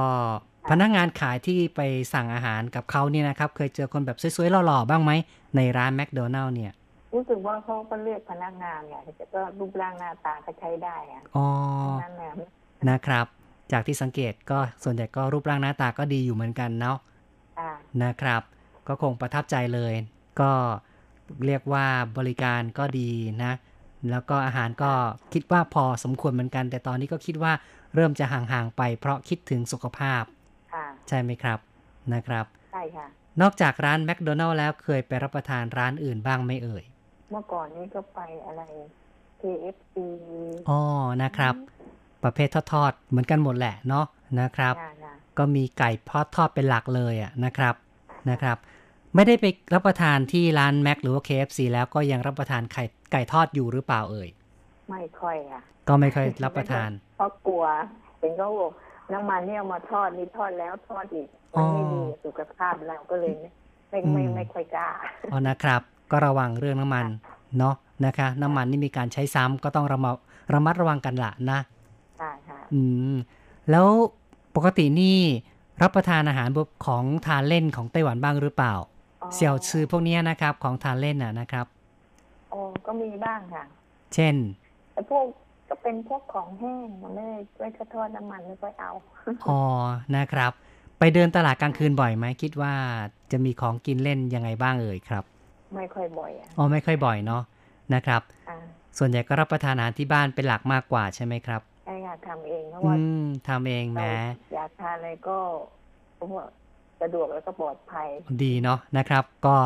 [0.71, 1.81] พนักงานขายที่ไป
[2.15, 5.13] สั่งอาหารกับเขาเนี่ยนะครับ เคยเจอคนแบบสวยๆหล่อๆบ้างไหม
[5.57, 11.47] ในร้านแมคโดนัลล์เนี่ยๆ รู้สึกว่าเขาก็เลือกพนักงานไงแต่ก็รูปร่างหน้าตาก็ใช้ได้อะอ๋อ
[12.03, 12.33] นั่นแหละ
[12.91, 13.27] นะครับ
[13.73, 16.99] จากที่สังเกตก็ส่วนใหญ่ก็รูปร่างหน้าตาก็ดีอยู่เหมือนกันเนาะ
[17.59, 17.71] อ่า
[18.05, 18.43] นะครับ
[18.89, 19.95] ก็คงประทับใจเลย
[20.41, 20.53] ก็
[21.47, 21.87] เรียกว่า
[22.19, 23.11] บริการก็ดี
[23.45, 23.53] นะ
[24.11, 24.93] แล้วก็อาหารก็
[25.33, 27.53] คิดว่าพอสมควรเหมือนกัน แต่ตอนนี้ก็คิดว่า
[27.95, 30.23] เริ่มจะห่างๆไป เพราะคิดถึงสุขภาพ
[30.73, 31.59] ค่ะใช่ไหมครับ
[32.15, 33.07] นะครับ ใช่ค่ะ
[33.41, 36.85] นอกจากร้านแมคโดนัลล์แล้วเคยไปรับประทานร้านอื่นบ้างไหมเอ่ย
[37.31, 38.63] เมื่อก่อนนี้ก็ไปอะไร
[39.41, 39.97] KFC
[40.71, 40.81] อ๋อ
[41.23, 41.55] นะครับ
[42.25, 44.07] ประเภททอดๆเหมือนกันหมดแหละเนาะ
[44.41, 47.75] นะครับค่ะค่ะก็มีไก่พอดทอดเป็นหลักเลยอะนะครับ
[48.31, 48.57] นะครับ
[49.15, 54.29] ไม่ได้ไปรับประทานที่ร้านแม็กหรือว่า KFC แล้วก็ยังรับประทานไข่ไก่ทอดอยู่หรือเปล่าเอ่ย
[54.91, 57.65] ไม่ค่อยค่ะ ก็ไม่ค่อยรับประทานเพราะกลัว
[58.19, 58.73] เห็นเขาบอก
[59.13, 63.35] น้ำมันเนี่ยเอามาทอดนี่ทอดแล้วทอดอีกมันไม่ดีกับสุขภาพเราก็เลย
[63.91, 64.89] ไม่ไม่อืมไม่ค่อยกล้า
[65.33, 67.07] อ๋อนะครับ ก็ระวังเรื่องน้ำมัน
[67.59, 67.75] เนาะ
[68.07, 70.17] นะคะ น้ำมันนี่มีการใช้ซ้ำก็ต้องระมัด
[70.55, 71.61] ระมัดระวังกันละนะ
[72.21, 72.81] ค่ะค่ะอื
[73.13, 73.17] ม
[73.71, 73.87] แล้ว
[74.57, 75.19] ปกตินี่
[75.83, 78.75] รับประทานอาหารพวกของทานเล่นของไต้หวันบ้างหรือเปล่า
[79.23, 81.67] อ๋อเสี่ยวซือพวกเนี้ยนะครับ ของทานเล่นน่ะนะครับ
[82.53, 83.65] อ๋อก็มีบ้างค่ะ
[84.15, 84.35] เช่น
[84.93, 85.25] แต่พวก
[85.69, 88.91] ก็เป็นพวกของแห้งมันไม่ได้ไม่ค่อยทอดน้ำมันไม่ค่อยเอา
[89.49, 89.63] อ๋อ
[90.17, 90.53] นะครับ
[90.99, 92.75] ไปเดินตลาดกลางคืนบ่อยไหมคิดว่า
[93.33, 95.25] จะมีของกินเล่นยังไงบ้างเอ่ยครับ
[95.77, 97.43] ไม่ค่อยบ่อยอะอ๋อไม่ค่อยบ่อยเนาะ
[97.95, 98.57] นะครับอ่า
[98.99, 104.15] ส่วนใหญ่ก็รับประทานอาหารที่บ้านเป็นหลักมากกว่าใช่ไหมครับใช่ค่ะทำเองเพราะอืว่ามทำเองแหม้เรา
[104.55, 105.39] อยากทานอะไรก็
[106.17, 106.47] เพราะว่า
[107.01, 108.09] สะดวกแล้วก็ปลอดภัย
[108.43, 109.57] ดีเนาะนะครับ ก็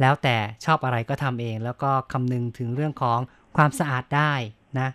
[0.00, 3.18] แล้วแต่ชอบอะไรก็ทำเอง แล้วก็คำนึงถึงเรื่องของ
[3.56, 4.32] ความสะอาดได้
[4.78, 4.88] นะ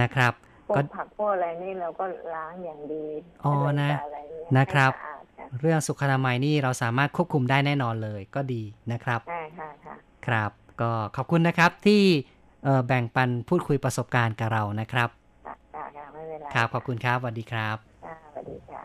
[0.00, 0.32] นะครับ
[0.66, 3.06] พวก็กผักพวกอะไรนี่เราก็ล้างอย่างดี
[3.44, 5.13] อ๋อไม่นะได้ใส่อะไรเยนะครับให้สะอาด
[5.50, 9.94] ค่ะเรื่องสุขอนามัยนี่เราสามารถควบคุมได้แน่นอนเลยก็ดีนะครับใช่ค่ะค่ะ
[10.26, 12.02] ครับ ก็ขอบคุณนะครับที่
[12.64, 15.08] เอ่อแบ่งปันพูดคุยประสบการณ์กับเรานะครับ
[15.46, 18.82] ค่ะค่ะค่ะไม่เป็นไรครับขอบคุณครับสวัสดีครับค่ะสวัสดีค่ะ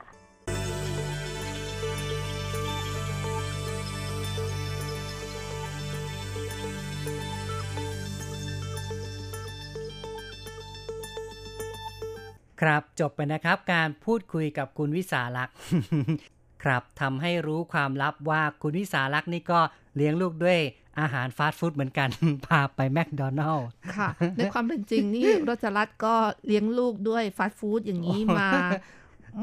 [12.61, 15.55] คครับจบไปนะครับการพูดคุยกับคุณวิสาลักษณ์
[16.63, 19.59] ครับทำให้รู้ความลับว่าคุณวิสาลักษณ์นี่ก็
[19.95, 20.59] เลี้ยงลูกด้วย
[20.99, 22.09] อาหารฟาสต์ฟู้ดเหมือนกัน
[22.47, 28.49] พาไปแมคโดนัลล์ค่ะ ในความเป็นจริงนี่รจรัตน์ก็เลี้ยงลูกด้วยฟาสต์ฟู้ดอย่างนี้มา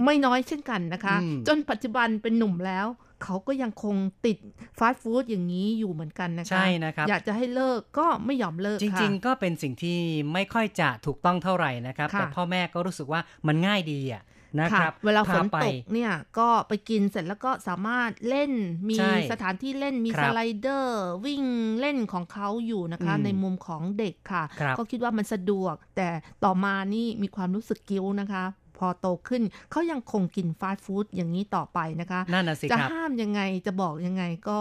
[0.04, 2.86] ไม่น้อยเช่นกันนะคะอืมจนปัจจุบันเป็นหนุ่มแล้ว
[3.24, 3.96] เขาก็ยังคง
[4.26, 4.38] ติด
[4.78, 9.98] ฟาสต์ฟู้ดอย่างนี้อยู่เหมือนกันนะคะ ใช่นะครับ อยากจะให้เลิกก็ไม่ยอมเลิกจค่ะริง ๆ ก็เป็นสิ่งที่
[10.32, 14.22] ไม่ค่อยจะถูกต้องเท่าไหร่นะครับค่ะแต่พ่อแม่ก็รู้สึกว่ามันง่ายดีอะ
[14.60, 18.52] นะคค่ะรับเวลาฝนพไปตกเนี่ยก็ไปกินเสร็จแล้วก็สามารถเล่น
[18.88, 21.42] มีใช่สถานที่เล่นมีครัสบไลเดอร์ วิ่ง
[21.80, 26.08] เล่นของเขาอยู่นะคะอืมในมุมของเด็กค่ะครับก็คิดว่ามันสะดวก แต่
[26.44, 28.44] ต่อมานี่มีความรู้สึกกิ้วนะคะ
[28.78, 34.60] พอโตขึ้นเขายังคงกินฟาสต์ฟู้ดอย่างนี้ต่อไปนะคะนั่นน่ะสิจะครับห้ามยังไงจะบอกยังไงก็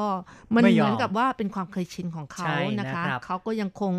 [0.56, 3.94] มันไม่ยเหอมมือนกับว่าเป็นความเคยชินของเขาใช่นะคะนะครับเขาก็ยังคง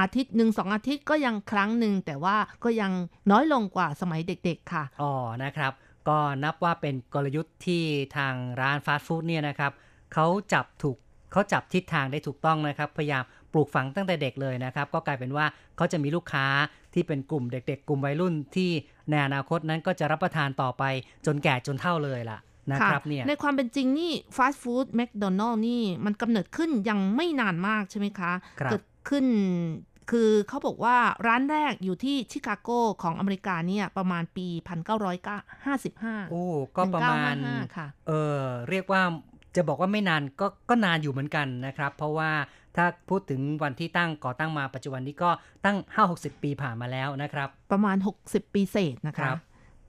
[0.00, 2.92] อาทิตย์หนึ่งสองอาทิตย์ก็ยังครั้งหนึ่งแต่ว่าก็ยัง
[3.30, 5.12] น้อยลงกว่าสมัยเด็กๆ ค่ะ อ๋อ
[5.44, 5.72] นะครับ
[6.08, 7.82] ก็นับว่าเป็นกลยุทธ์ที่
[8.16, 9.72] ทางร้านฟาสต์ฟู้ดเนี่ยนะครับ
[10.12, 10.96] เขาจับถูก
[11.32, 16.46] เขาจับทิศทางได้ถูกต้องนะครับ พยายามปลูกฝังตั้งแต่เด็กเลยนะครับ ก็กลายเป็นว่าเขาจะมีลูกค้า
[16.94, 18.70] ที่เป็นกลุ่มเด็ก ๆ กลุ่มวัยรุ่นที่
[19.10, 20.84] ในอนาคตนั้นก็จะรับประทานต่อไป
[21.26, 22.38] จนแก่จนเท่าเลยล่ะ
[22.72, 29.26] นะครับเนี่ยในความเป็นจริงนี่ฟาสต์ฟู้ดแมคโดนัลล์นี่มันกำเนิดขึ้นยังไม่นานมากใช่ไหมคะครับเกิด ขึ้น
[30.10, 30.96] คือเขาบอกว่า
[31.26, 32.70] ร้านแรกอยู่ที่ชิคาโก
[33.02, 34.46] ของอเมริกาเนี่ยประมาณปี
[35.34, 36.44] 1955 โอ้
[36.76, 39.02] ก็ประมาณ1955ค่ะเออเรียกว่า
[39.56, 42.30] จะบอกว่าไม่นานก็ก็นานอยู่เหมือนกันนะครับ เพราะว่า
[42.76, 45.30] ถ้าพูดถึงวันที่ตั้งก่อตั้งมาปัจจุบันนี้ก็
[45.64, 45.76] ตั้ง
[46.10, 47.96] 5-60 ปีผ่านมาแล้วนะครับ ประมาณ
[48.26, 49.38] 60 ปีเศษนะครัคะบ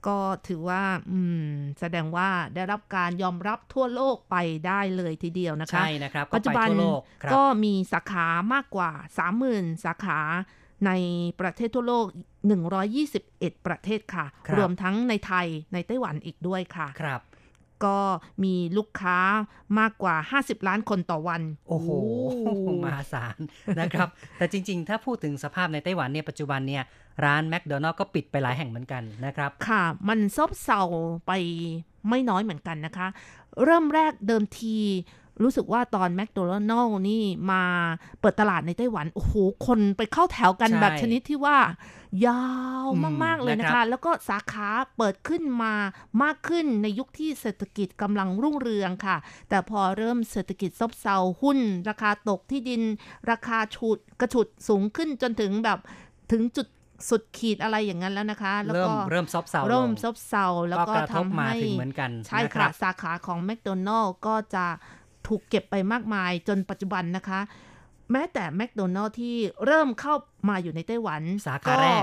[0.08, 4.36] ก็ถือว่า อืม แสดงว่าได้รับการยอมรับทั่วโลกไป
[4.66, 8.90] ได้เลยทีเดียวนะคะ ใช่นะครับก็ปัจจุไปบันทั่วโลกครับก็มีสาขามากกว่า
[9.38, 10.20] 30,000 สาขา
[10.86, 10.90] ใน
[11.40, 12.06] ประเทศทั่วโลก
[12.86, 17.20] 121 ประเทศค่ะครับรวมทั้งในไทยในไต้หวันอีกด้วยค่ะ ครับ
[17.84, 17.96] ก็
[18.44, 19.18] มีลูกค้า
[19.78, 21.88] มากกว่า 50 ล้านคนต่อวัน โอ้โห
[22.84, 23.36] มหาศาล
[23.80, 24.08] นะครับ
[24.38, 26.82] แต่จริง ๆ ถ้าพูดถึงสภาพในไต้หวันเนี่ยปัจจุบันเนี่ย
[27.24, 30.82] ร้านแมคโดนัลล์ก็ปิดไปหลายแห่งเหมือนกันนะครับ ค่ะ มันซบเซา
[31.26, 31.32] ไป
[32.08, 33.06] ไม่น้อยเหมือนกันนะคะ
[33.64, 34.76] เริ่มแรกเดิมที
[35.42, 36.38] รู้สึกว่าตอนแมคโด
[36.70, 37.62] นัลล์นี่มา
[38.20, 39.34] เปิดตลาดในไต้หวัน โอ้โห
[39.66, 41.58] คนไปเข้าแถวกันใช่แบบชนิดที่ว่า
[42.26, 42.44] ยา
[42.84, 45.74] วอืมมาก ๆ เลยนะนะครัคะบแล้วก็สาขาเปิดขึ้นมา
[46.22, 49.16] มากขึ้นในยุคที่เศรษฐกิจกำลังรุ่งเรืองค่ะ
[49.48, 51.58] แต่พอเริ่มเศรษฐกิจซบเซาหุ้น
[51.88, 52.82] ราคาตกที่ดิน
[53.30, 55.78] ราคาฉุดกระฉุดสูงขึ้นจนถึงแบบ
[56.32, 56.66] ถึงจุด
[57.08, 64.66] สุดขีดอะไรอย่างนั้นแล้วนะคะ แล้วเริ่มก็เริ่มซบเซาลงเริ่มซบเซาแล้วก็ก็กระทบทำมาให้ถึงเหมือนกันใช่นะครัค่ะบสาขาของแมคโดนัลล์ก็จะ
[65.26, 67.40] ถูกเก็บไปมากมายจนปัจจุบันนะคะ
[68.12, 70.14] แม้แต่แมคโดนัลล์ที่เริ่มเข้า
[70.48, 72.02] มาอยู่ในไต้หวัน สาขาแรก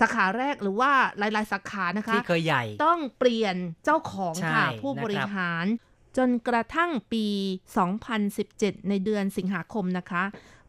[0.00, 5.64] สาขาแรกหรือว่าหลายๆ สาขานะคะ ที่เคยใหญ่ ต้องเปลี่ยนเจ้าของใช่ค่ะผู้บริหาร
[6.16, 7.26] จนกระทั่งปี
[8.08, 10.24] 2017 ในเดือนสิงหาคมนะคะ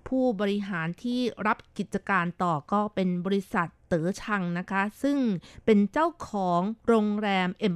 [0.08, 5.18] ผู้บริหารที่รับกิจการต่อก็เป็นบริษัทเต๋อชังนะคะ ซึ่ง
[5.66, 7.70] เป็นเจ้าของโรงแรม e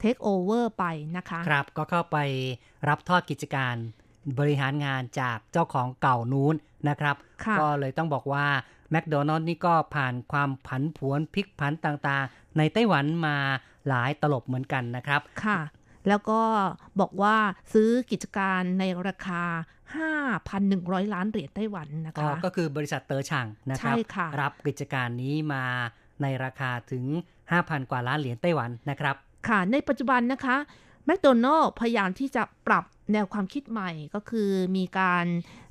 [0.00, 0.84] m b a s s d o r Take Over ไป
[1.16, 2.18] นะคะ ครับก็เข้าไป
[2.88, 3.74] รับทอดกิจการ
[4.38, 6.54] บริหารงานจากเจ้าของเก่านู้น
[6.88, 8.46] นะครับค่ะก็เลยต้องบอกว่า
[8.90, 13.36] แมคโดนัลล์นี่ก็ผ่านความผันผวนพลิกผันต่างๆ ในไต้หวันมา
[13.88, 15.58] หลายตลบเหมือนกันนะครับ ค่ะ
[16.08, 16.40] แล้วก็
[17.00, 17.36] บอกว่า
[17.72, 19.42] ซื้อกิจการในราคา
[20.08, 25.64] 5,100 ล้านเหรียญไต้หวันนะก็คะ ก็คือบริษัทเตอร์ชังนะครับใช่ค่ะรับกิจการนี้มา
[26.22, 27.04] ในราคาถึง
[27.48, 29.16] 5,000 กว่าล้านเหรียญไต้หวันนะครับ
[29.48, 30.56] ค่ะ ในปัจจุบันนะคะ
[31.06, 35.26] แมคโดนัลล์พยายามที่จะปรับแนวความคิดใหม่ก็คือมีการ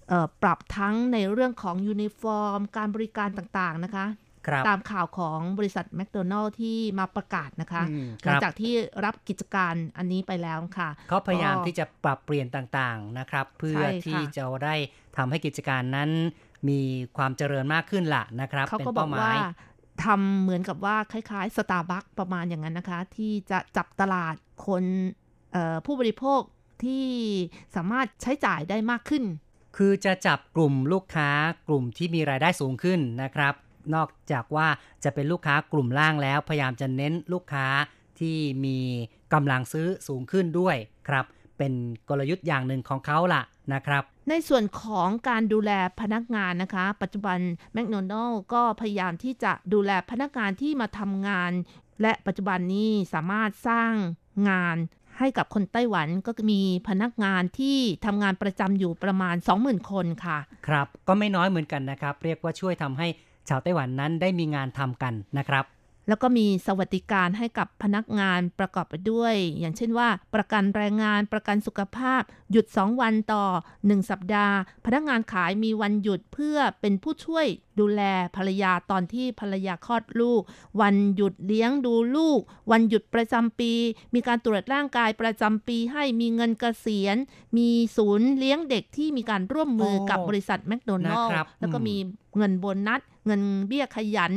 [0.08, 4.06] เอ่อปรับทั้งในเรื่องของยูนิฟอร์ม การบริการต่างๆนะคะ
[4.48, 8.74] ครับตามข่าวของบริษัทแมคโดนัลล์ที่มาประกาศนะคะอืมหลังครับจากที่
[9.06, 14.76] รับกิจการอันนี้ไปแล้วค่ะเขาพยายามก็ที่จะปรับเปลี่ยนต่างๆนะครับ เพื่อใช่ค่ะที่จะได้
[15.18, 16.10] ทำให้กิจการนั้น
[16.70, 16.82] มี
[17.18, 19.40] ความเจริญมากขึ้นละนะครับเขาเป็นก็บอเป้ากหมาว่าย
[20.04, 24.36] ทำเหมือนกับว่าคล้ายๆสตาร์บัคประมาณอย่างนั้นนะคะ ที่จะจับตลาด
[24.68, 24.84] คน
[25.86, 26.42] ผู้บริโภค
[26.84, 27.06] ที่
[27.76, 29.24] สามารถใช้จ่ายได้มากขึ้น
[29.78, 31.30] คือจะจับกลุ่มลูกค้า
[31.68, 33.54] กลุ่มที่มีรายได้สูงขึ้นนะครับ
[33.96, 34.68] นอกจากว่า
[35.04, 37.68] จะเป็นลูกค้ากลุ่มล่างแล้ว พยายามจะเน้นลูกค้า
[38.20, 38.78] ที่มี
[39.34, 40.76] กำลังซื้อสูงขึ้นด้วย
[41.08, 41.26] ครับ
[41.58, 41.74] เป็น
[42.10, 43.42] กลยุทธ์อย่างหนึ่งของเขาล่ะ
[43.74, 47.38] นะครับ ในส่วนของการดูแลพนักงานนะคะ ปัจจุบัน
[47.74, 51.52] แมคโดนัลล์ก็พยายามที่จะดูแลพนักงานที่มาทำงาน
[52.02, 53.94] และปัจจุบันนี้สามารถสร้าง
[54.50, 54.78] งาน
[55.18, 63.08] ให้กับคนไต้หวันก็มีพนักงานที่ทำงานประจำอยู่ประมาณ 20,000 คนค่ะ ครับ ก็ไม่น้อยเหมือนกันนะครับ เรียกว่าช่วยทำให้
[63.50, 65.66] ชาวไต้หวันนั้นได้มีงานทำกันนะครับ
[66.10, 73.46] แล้วก็มีสวัสดิการให้กับพนักงานประกอบไปด้วย อย่างเช่นว่า ประกันแรงงานประกันสุขภาพ หยุด 2 วันต่อ
[73.78, 74.56] 1 สัปดาห์
[74.86, 77.46] พนักงานขายมีวันหยุดเพื่อเป็นผู้ช่วย
[77.80, 78.02] ดูแล
[78.36, 80.42] ภรรยาตอนที่ภรรยาคลอดลูก
[80.82, 82.40] วันหยุดเลี้ยงดูลูก
[82.72, 83.74] วันหยุดประจำปี
[84.14, 87.18] มีการตรวจร่างกายประจำปีให้มีเงินเกษียณ
[87.58, 91.96] มีศูนย์เลี้ยงเด็กที่มีการร่วมมือกับบริษัทแมคโดนัลล์นะครับแล้วก็อืมมี
[92.38, 94.34] เงินโบนัสเงินเบี้ยขยัน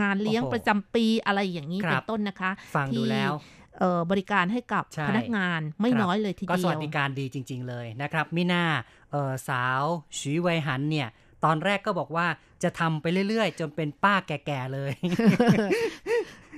[0.00, 3.32] งานเลี้ยงโอ้โหประจำปีอะไรอย่างนี้ครัเป็บนต้นนะคะ ฟังดูที่แล้ว
[3.78, 8.64] เอ่อบริการให้กับใช่พนักงานไม่ครับน้อยเลยทีก็เดีสยวัวสดิการดีจริง ๆ เลยนะครับมิน่า
[9.10, 9.82] เออสาว
[10.18, 11.08] ฉีไวหันเนี่ย
[11.44, 12.26] ตอนแรกก็บอกว่า
[12.62, 14.92] จะทำไปเรื่อย ๆ จนเป็นป้าแก่ ๆ เลย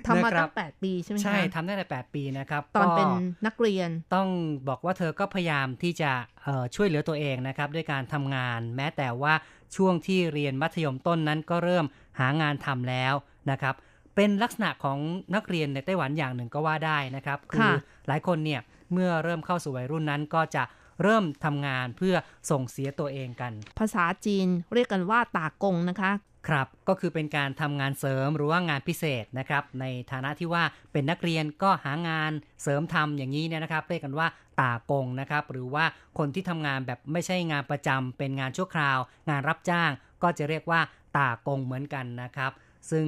[0.07, 3.13] ทำมานะครับตั้งแปดปีใช่ไหมคะใช่ทำได้แต่แปดปีนะครับ ตอนก็เป็น
[3.47, 4.29] นักเรียนต้อง
[4.69, 6.11] บอกว่าเธอก็พยายามที่จะ
[6.43, 9.35] เอ่อช่วยเหลือตัวเองนะครับ ด้วยการทำงาน แม้แต่ว่า
[9.77, 11.85] ช่วงที่เรียนมัธยมต้นนั้นก็เริ่ม
[12.21, 13.15] หางานทำแล้ว
[13.51, 13.75] นะครับ
[14.17, 14.99] เป็นลักษณะของ
[15.35, 17.73] นักเรียนในไต้หวันอย่างหนึ่งก็ว่าได้นะครับ คือค่ะ
[18.09, 18.61] หลายคนเนี่ย
[18.93, 20.63] เมื่อเริ่มเข้าสู่วัยรุ่นนั้นก็จะ
[21.03, 22.15] เริ่มทำงานเพื่อ
[22.51, 26.11] ส่งเสียตัวเองกัน ภาษาจีนเรียกกันว่าตากงนะคะ
[26.49, 32.33] ครับก็คือเป็นการทำงานเสริมหรือว่างานพิเศษนะครับในฐานะที่ว่าเป็นนักเรียนก็หางาน
[32.63, 34.29] เสริมทำอย่างนี้เนี่ยนะครับเรียกกันว่า
[34.61, 35.85] ตากงนะครับหรือว่า
[36.19, 39.91] คนที่ทำงานแบบไม่ใช่งานประจำเป็นงานชั่วคราว งานรับจ้าง
[40.23, 40.81] ก็จะเรียกว่า
[41.17, 42.53] ตากงเหมือนกันนะครับ
[42.91, 43.07] ซึ่ง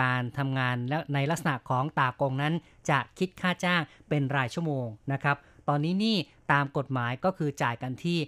[0.00, 2.54] การทำงานและในลักษณะของตากงนั้น
[2.90, 5.36] จะคิดค่าจ้างเป็นรายชั่วโมงนะครับ
[5.68, 6.16] ตอนนี้นี่
[6.52, 8.18] ตามกฎหมายก็คือจ่ายกันที่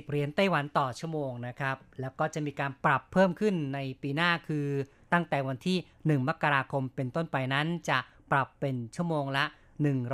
[0.00, 4.66] 140 เหรียญไต้หวันต่อชั่วโมงนะครับ แล้วก็จะมีการปรับเพิ่มขึ้นในปีหน้าคือ
[5.12, 7.98] ตั้งแต่วันที่ 1 มกราคมเป็นต้นไปนั้น จะ
[8.30, 9.44] ปรับเป็นชั่วโมงละ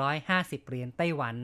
[0.00, 1.36] 150 เหรียญไต้หวัน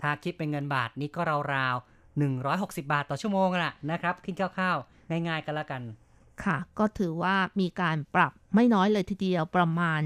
[0.00, 1.20] ถ้าคิดเป็นเงินบาทนี้ก็
[1.54, 5.82] ราวๆ 160 บาทต่อชั่วโมงละนะครับคิดคร่าวๆ ง่ายๆกันละกัน
[6.44, 10.00] ค่ะ ก็ถือว่ามีการปรับ ไม่น้อยเลยทีเดียวประมาณ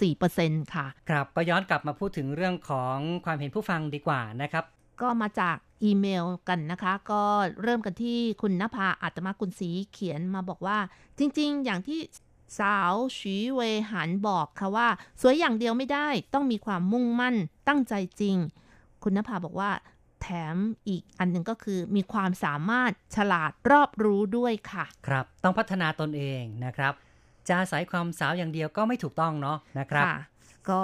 [0.00, 4.64] 7.14%ค่ะ ครับก็ย้อนกลับมาพูดถึงเรื่องของความเห็นผู้ฟังดีกว่านะครับ
[5.00, 7.22] ก็มาจากอีเมลกันนะคะ ก็
[7.62, 10.78] เริ่มกันที่คุณนภาอาตมากุลศรีเขียนมาบอกว่า
[11.18, 12.00] จริง ๆ อย่างที่
[12.58, 13.60] สาวฉีเว
[13.90, 14.88] หันบอกค่ะว่า
[15.20, 17.34] สวยอย่างเดียวไม่ได้ต้องมีความมุ่งมั่น
[17.68, 18.36] ตั้งใจจริง
[19.02, 19.70] คุณนภาบอกว่า
[20.22, 20.56] แถม
[20.88, 26.92] อีกอันหนึ่งก็คือมีความสามารถฉลาดรอบรู้ด้วยค่ะ ครับ ต้องพัฒนาตนเองนะครับ
[27.48, 30.06] จะอาศัยความสาวอย่างเดียวก็ไม่ถูกต้องเนาะนะครับ
[30.70, 30.82] ก็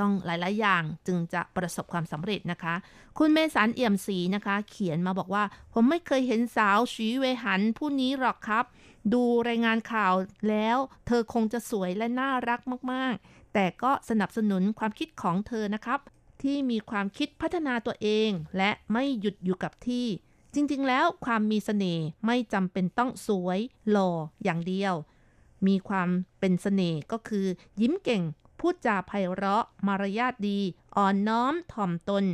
[0.00, 2.74] ต้องหลาย ๆ อย่างจึงจะประสบความสำเร็จนะคะ
[3.18, 8.64] คุณเมสันเอี่ยมศรีนะคะ เขียนมาบอกว่า ผมไม่เคยเห็นสาวชีเวหันผู้นี้หรอกครับ
[9.12, 10.14] ดูรายงานข่าว
[10.48, 12.60] แล้ว เธอคงจะสวยและน่ารัก
[12.92, 16.00] มาก ๆ แต่ก็สนับสนุนความคิดของเธอนะครับ
[16.42, 20.06] ที่มีความคิดพัฒนาตัวเอง และไม่หยุดอยู่กับที่
[20.54, 23.58] จริง ๆ แล้วความมีเสน่ห์ไม่จำเป็นต้องสวย
[23.90, 24.10] หล่อ
[24.44, 24.94] อย่างเดียว
[25.66, 26.08] มีความ
[26.40, 27.46] เป็นเสน่ห์ก็คือ
[27.80, 28.22] ยิ้มเก่ง
[28.60, 30.58] พูดจาไพเราะ มารยาทดี
[30.96, 32.24] อ่อนน้อมถ่อมตน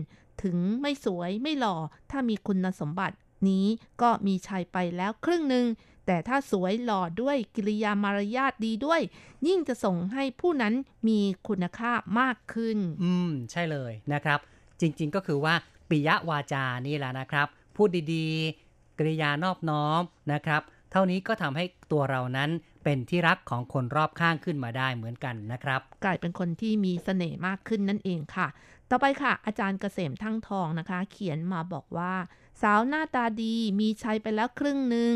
[0.43, 1.77] ถึงไม่สวยไม่หล่อ
[2.11, 3.17] ถ้ามีคุณสมบัติ
[3.49, 3.67] นี้
[4.03, 5.67] ก็มีชัยไปแล้วครึ่งหนึ่ง
[6.07, 9.01] แต่ถ้าสวยหล่อด้วยกิริยามารยาทดีด้วย
[9.47, 10.75] ยิ่งจะส่งให้ผู้นั้น
[11.09, 14.39] มีคุณค่ามากขึ้น อืม ใช่เลยนะครับ
[14.81, 15.55] จริงๆก็คือว่า
[15.89, 20.01] ปิยวาจานี่แหละนะครับ พูดดีๆ กริยานอบน้อม
[20.33, 20.63] นะครับ
[20.93, 22.51] เท่านี้ก็ทำให้ตัวเรานั้น
[22.91, 28.49] เป็นที่รักของคนรอบข้างขึ้นมาได้เหมือนกันนะครับ กลายเป็นคนที่มีเสน่ห์มากขึ้นนั่นเองค่ะ
[28.91, 32.15] ต่อไปค่ะ อาจารย์เกษมทั้งทองนะคะ เขียนมาบอกว่า
[32.63, 35.15] สาวหน้าตาดีมีใช้ไปแล้วครึ่งหนึ่ง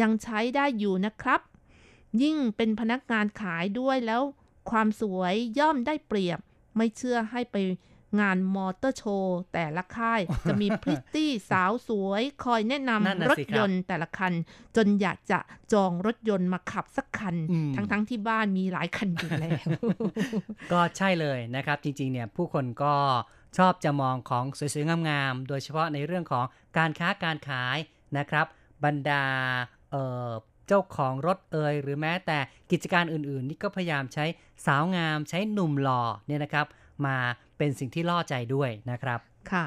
[0.00, 1.40] ยังใช้ได้อยู่นะครับ
[2.22, 4.22] ยิ่งเป็นพนักงานขายด้วยแล้ว
[4.70, 6.38] ความสวยย่อมได้เปรียบ
[6.76, 7.56] ไม่เชื่อให้ไป
[8.20, 14.32] งานมอเตอร์โชว์แต่ละค่าย จะมีพริตตี้สาวสวย คอยแนะนั่นนำน่ะรถสิครับยนต์แต่ละคัน
[14.76, 15.38] จนอยากจะ
[15.72, 19.66] จองรถยนต์มาขับสักคันอืมทั้งๆที่บ้านมีหลายคันอยู่แล้ว
[20.72, 22.94] ก็ใช่เลยนะครับ จริงๆเนี่ยผู้คนก็
[23.58, 26.44] ชอบจะมองของสวยๆ งามๆ โดยเฉพาะในเรื่องของ
[26.78, 27.78] การค้าการขาย
[28.18, 28.46] นะครับ
[28.84, 29.24] บรรดา
[29.90, 30.30] เอ่อ
[30.68, 32.38] เจ้าของรถเอ่ยหรือแม้แต่
[32.70, 34.24] กิจการอื่นๆ นี่ก็พยายามใช้
[34.66, 36.66] สาวงามใช้หนุ่มหล่อเนี่ยนะครับ
[37.06, 37.16] มา
[37.58, 39.18] เป็นสิ่งที่ล่อใจด้วยนะครับ
[39.52, 39.64] ค่ะ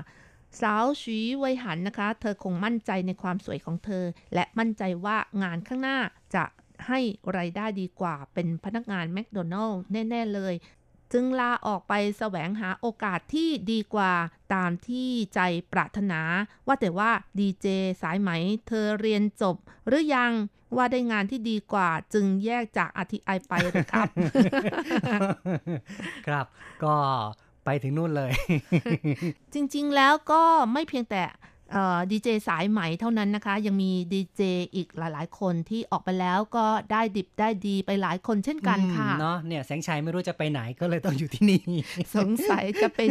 [0.62, 5.98] สาวชีไวยหันนะคะ เธอคงมั่นใจในความสวยของเธอ และมั่นใจว่างานข้างหน้า
[6.36, 6.46] จะ
[6.88, 7.00] ให้
[7.34, 10.54] ไรายได้ดีกว่าเป็นพนักงานแมคโดนัลล์แน่ ๆ เลย
[11.14, 14.14] จึงลาออกไปแสวงหาโอกาสที่ดีกว่า
[14.54, 15.40] ตามที่ใจ
[15.74, 16.22] ปรารถนา
[16.68, 17.68] ว่าแต่ว่าดีเจ
[18.02, 18.32] สายไหม
[18.68, 19.56] เธอเรียนจบ
[19.88, 20.32] หรือยัง
[20.76, 24.10] ว่าได้งานที่ดีกว่าจึงแยกจากอาทิไอไปหรือครับ
[26.28, 26.46] ครับ
[26.84, 26.96] ก็
[27.68, 28.32] ไปถึงนู่นเลย
[29.54, 30.42] จริงๆแล้วก็
[30.74, 31.24] ไม่เพียงแต่
[32.12, 34.42] ดีเจสายไหมเท่านั้นนะคะ ยังมีดีเจ
[34.76, 41.62] อีกหลายๆ คนที่ออกไปแล้วก็ได้ดิบได้ดีไปหลายคนเช่นกันค่ะเนาะเนี่ยแสงชัยไม่รู้จะไปไหนก็เลยต้องอยู่ที่นี่
[42.16, 43.10] สงสัยจะเป็น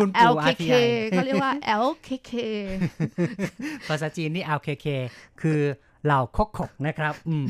[0.00, 1.52] คุณปู่ LKK RTI เขาเรียกว่า
[1.86, 2.32] LKK
[3.88, 4.86] ภาษาจีนนี่ LKK
[5.42, 5.60] คือ
[6.04, 7.46] เหล่าคกขกนะครับ อืม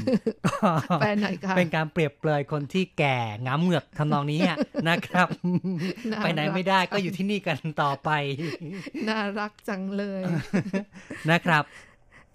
[0.46, 0.68] ก็
[1.00, 4.56] แปลหน่อยค่ะเป็นการเปรียบเปรยคนที่แก่งามเหงือกทำนองนี้อะ
[4.88, 5.28] นะครับ
[6.12, 8.10] น่ารักไปไหนไม่ได้ก็อยู่ที่นี่กันต่อไป
[9.08, 10.22] น่ารักจังเลย
[11.30, 11.64] นะครับ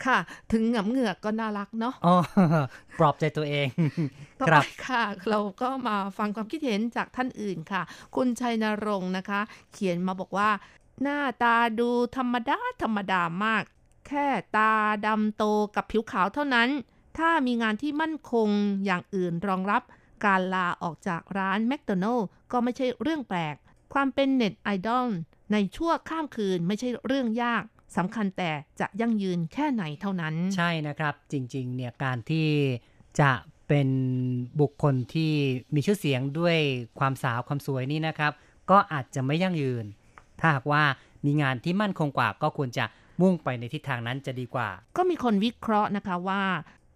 [0.06, 0.20] ค่ะ
[0.52, 2.16] ถึงหงำเหงือกก็น่ารักเนาะอ๋อ
[3.00, 3.68] ปลอบใจตัวเอง
[4.40, 7.82] ต่อครัไปบค่ะ เราก็มาฟังความคิดเห็นจากท่านอื่นค่ะ
[8.16, 9.42] คุณชัยนรงค์นะคะ
[9.74, 10.50] เขียนมาบอกว่า
[11.02, 13.64] หน้าตาดูธรรมดา ธรรมดามาก
[14.10, 14.72] แค่ตา
[15.06, 15.44] ดำโต
[15.76, 16.70] กับผิวขาวเท่านั้น
[17.18, 18.50] ถ้ามีงานที่มั่นคง
[18.86, 19.82] อย่างอื่นรองรับ
[20.26, 22.20] การลาออกจากร้านแมคโดนัล
[22.52, 23.56] ก็ไม่ใช่เรื่องแปลก
[23.94, 25.08] ความเป็นเน็ตไอดอล
[25.52, 27.64] ในชั่วข้ามคืนไม่ใช่เรื่องยาก
[27.98, 32.48] สำคัญแต่จะยั่งยืนแค่ไหนเท่านั้น ใช่นะครับจริงๆเนี่ยการที่
[33.22, 33.32] จะ
[33.68, 33.90] เป็น
[34.60, 35.32] บุคคลที่
[35.76, 36.58] มีชื่อเสียงด้วย
[37.00, 38.32] ความสาวความสวยนี่นะครับ
[38.72, 39.86] ก็อาจจะไม่ยั่งยืน
[40.40, 40.84] ถ้าหากว่า
[41.26, 42.86] มีงานที่มั่นคงกว่าก็ควรจะ
[43.22, 46.42] มุ่งไปในทิศทางนั้นจะดีกว่า ก็มีคนวิเคราะห์นะคะว่า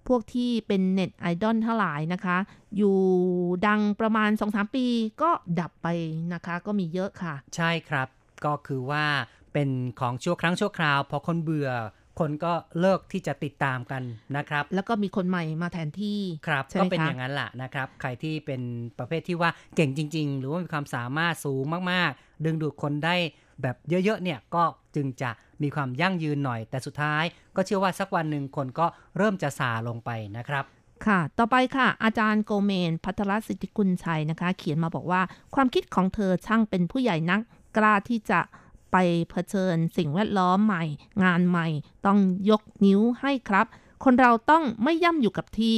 [0.08, 2.38] พวกที่เป็นเน็ตไอดอลทั้งหลายนะคะ
[2.78, 2.98] อยู่
[3.68, 4.86] ดังประมาณ 2-3 ปี
[5.22, 5.88] ก็ดับไป
[6.34, 8.08] นะคะ ก็มีเยอะค่ะ ใช่ครับ
[8.46, 9.06] ก็คือว่า
[9.54, 9.70] เป็น
[10.00, 11.70] ของชั่วครั้งชั่วคราว พอคนเบื่อ
[12.20, 14.04] คนก็เลิกที่จะติดตามกัน
[14.38, 18.62] นะครับ แล้วก็มีคนใหม่มาแทนที่ครับใช่ไหก็มเป็นคะอย่างนั้นแหละนะครับ ใครที่เป็น
[19.00, 23.16] ประเภทที่ว่าเก่งจริง ๆ หรือว่ามีความสามารถสูงมากๆ ดึงดูดคนได้
[23.62, 24.64] แบบเยอะๆเนี่ยก็
[24.96, 25.30] จึงจะ
[25.62, 27.24] มีความยั่งยืนหน่อย แต่สุดท้าย
[27.56, 28.86] ก็เชื่อว่าสักวันหนึ่งคนก็
[29.18, 30.64] เริ่มจะซาลงไปนะครับ
[31.06, 35.22] ค่ะ ต่อไปค่ะ อาจารย์โกเมน พัทรสิทธิกุลชัยนะคะ เขียนมาบอกว่า
[35.56, 37.40] ความคิดของเธอช่างเป็นผู้ใหญ่นัก
[37.78, 38.40] กล้าที่จะ
[38.92, 38.98] ไป
[39.30, 40.84] เผชิญสิ่งแวดล้อมใหม่
[41.24, 41.68] งานใหม่
[42.06, 42.20] ต้อง
[42.50, 43.66] ยกนิ้วให้ครับ
[44.04, 45.78] คนเราต้องไม่ย่ำอยู่กับที่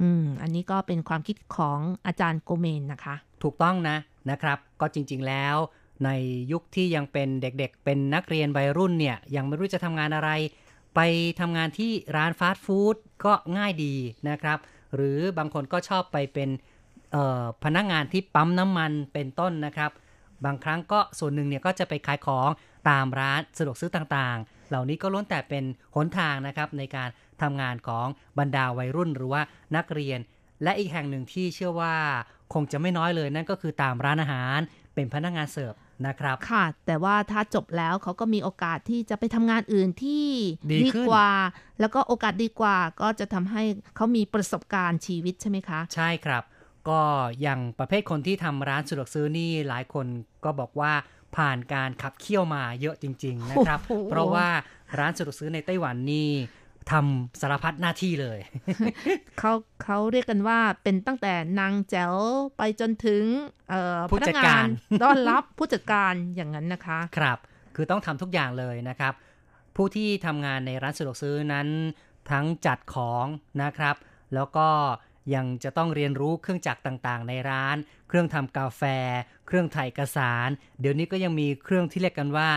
[0.00, 3.96] อืม อันนี้ก็เป็นความคิดของอาจารย์โกเมนนะคะ ถูกต้องนะ
[4.30, 5.56] นะครับ ก็จริง ๆแล้ว
[6.04, 6.10] ใน
[6.52, 10.30] ยุคที่ยังเป็นเด็กๆ เป็นนักเรียนวัยรุ่นเนี่ย ยังไม่รู้จะทำงานอะไร
[10.94, 11.00] ไป
[11.40, 13.94] ทำงานที่ร้านฟาสต์ฟู้ดก็ง่ายดี
[14.28, 14.58] นะครับ
[14.94, 16.50] หรือบางคนก็ชอบไปเป็น
[17.64, 19.90] พนักงานที่ปั๊มน้ำมันเป็นต้นนะครับ
[20.44, 22.48] บางครั้งก็ส่วนหนึ่งเนี่ยก็จะไปขายของ
[22.90, 27.08] ตามร้านสะดวกซื้อต่างๆ เหล่านี้ก็ล้วนแต่เป็นหนทางนะครับในการ
[27.42, 28.06] ทำงานของ
[28.38, 29.42] บรรดาวัยรุ่นหรือว่า
[29.76, 30.18] นักเรียน
[30.62, 31.94] และอีกแห่งหนึ่งที่เชื่อว่า
[32.54, 34.58] คงจะไม่น้อยเลยนั่นก็คือตามร้านอาหาร
[34.94, 35.74] เป็นพนักงานเสิร์ฟ
[36.06, 40.26] นะครับ ค่ะ แต่ว่าถ้าจบแล้วเขาก็มีโอกาสที่จะไปทำงานอื่นที่
[40.72, 41.30] ดีขึ้นกว่า
[41.80, 43.62] แล้วก็โอกาสดีกว่าก็จะทำให้
[43.96, 46.42] เขามีประสบการณ์ชีวิตใช่ไหมคะ ใช่ครับ
[46.88, 47.00] ก็
[47.40, 50.06] อย่างประเภทคนที่ทำร้านสะดวกซื้อนี่หลายคน
[50.44, 50.92] ก็บอกว่า
[51.36, 54.48] ผ่านการขับเคี่ยวมาเยอะจริง ๆ นะครับโอ้โหเพราะว่า
[54.98, 56.30] ร้านสะดวกซื้อในไต้หวันนี่
[56.90, 58.38] ทำสารพัดหน้าที่เลย
[59.38, 59.52] เขา
[59.84, 62.14] เขาเรียกกันว่าเป็นตั้งแต่นางแจ๋ว
[62.56, 63.24] ไปจนถึง
[63.70, 64.66] เอ่อผู้พนัจักดงาการ
[64.98, 67.38] นต้อนรับผู้จัดการอย่างนั้นนะคะ ครับ
[67.76, 69.12] คือต้องทำทุกอย่างเลยนะครับ
[69.76, 71.68] ผู้ที่ทำงานในร้านสะดวกซื้อนั้น
[72.30, 73.26] ทั้งจัดของ
[73.62, 73.96] นะครับ
[74.34, 74.68] แล้วก็
[75.34, 77.76] ยังจะต้องเรียนรู้เครื่องจักรต่างๆ ในร้าน
[78.08, 78.82] เครื่องทำกาแฟ
[79.46, 80.48] เครื่องถ่ายเอกสาร
[80.80, 82.48] เดี๋ยวนี้ก็ยังมีเครื่องที่เรียกกันว่า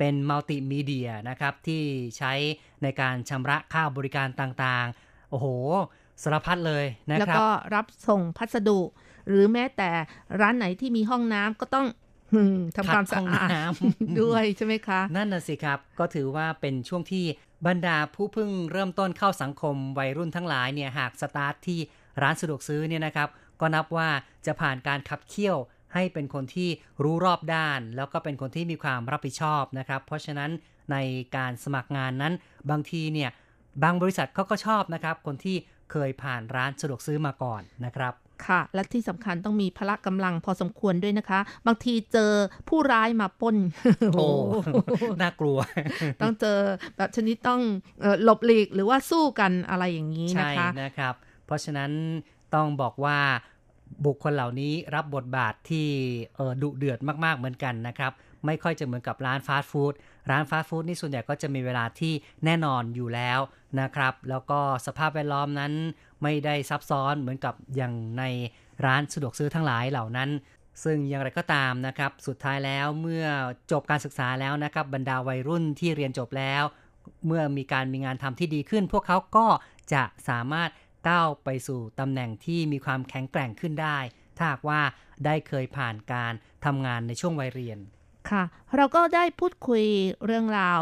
[0.00, 1.82] เป็นมัลติมีเดียนะครับที่
[2.18, 2.32] ใช้
[2.82, 5.46] ในการชำระค่าบริการต่างๆ โอ้โห
[6.22, 8.80] สารพัดเลยนะแล้วครับก็รับส่งพัสดุ
[9.28, 9.90] หรือแม้แต่
[10.40, 11.86] ร้านไหนที่มีห้องน้ำก็ต้อง
[12.34, 17.24] อืมทำความสะอาดขัดห้องน้ำด้วยใช่ไหมคะ นั่นน่ะสิครับ ก็ถือว่าเป็นช่วงที่
[17.66, 21.78] บรรดาผู้เพิ่งเริ่มต้นเข้าสังคมวัยรุ่นทั้งหลายเนี่ยหากสตาร์ทที่
[22.22, 23.28] ร้านสะดวกซื้อเนี่ยนะครับ
[23.60, 24.08] ก็นับว่า
[24.46, 25.56] จะผ่านการขับเคี่ยว
[25.94, 26.68] ให้เป็นคนที่
[27.02, 30.50] รู้รอบด้าน แล้วก็เป็นคนที่มีความรับผิดชอบนะครับ เพราะฉะนั้น
[30.92, 30.96] ใน
[31.36, 32.32] การสมัครงานนั้น
[32.70, 33.30] บางทีเนี่ย
[33.82, 35.56] บางบริษัทเขาก็ชอบนะครับ คนที่
[35.92, 38.14] เคยผ่านร้านสะดวกซื้อมาก่อนนะครับ
[38.46, 42.32] ค่ะ และที่สำคัญต้องมีพละกำลังพอสมควรด้วยนะคะ บางทีเจอ
[42.68, 43.56] ผู้ร้ายมาปล้น
[44.14, 44.26] โอ้
[45.22, 45.58] น่ากลัว
[46.20, 46.58] ต้องเจอ
[46.96, 47.60] แบบชนิดต้อง
[48.00, 51.14] เอ่อหลบหลีกหรือว่าสู้กันอะไรอย่างนี้นะใช่คะนะครับ
[51.46, 51.90] เพราะฉะนั้น
[52.54, 53.18] ต้องบอกว่า
[54.04, 55.88] บุคคลเหล่านี้รับบทบาทที่
[56.62, 58.12] ดุเดือดมากๆเหมือนกันนะครับ
[58.46, 59.92] ไม่ค่อยจะเหมือนกับร้านฟาสต์ฟู้ด
[60.30, 62.12] ร้านฟาสต์ฟู้ดนี่ส่วนใหญ่ก็จะมีเวลาที่
[62.44, 63.40] แน่นอนอยู่แล้ว
[63.80, 65.72] นะครับ แล้วก็สภาพแวดล้อมนั้น
[66.22, 68.24] ไม่ได้ซับซ้อนเหมือนกับอย่างใน
[68.84, 70.30] ร้านสะดวกซื้อทั้งหลายเหล่านั้น
[70.84, 73.24] ซึ่งอย่างไรก็ตามนะครับ สุดท้ายแล้วเมื่อ
[73.70, 76.62] จบการศึกษาแล้วนะครับ บรรดาวัยรุ่นที่เรียนจบแล้ว
[77.26, 79.46] เมื่อมีการมีงานทำที่ดีขึ้น พวกเขาก็
[79.92, 80.70] จะสามารถ
[81.08, 83.98] ก้าวไปสู่ตำแหน่งที่มีความแข็งแกร่งขึ้นได้
[84.36, 84.80] ถ้าหากว่า
[85.24, 86.32] ได้เคยผ่านการ
[86.64, 87.78] ทำงานในช่วงวัยเรียน
[88.30, 88.42] ค่ะ
[88.76, 89.84] เราก็ได้พูดคุย
[90.24, 90.80] เรื่องราว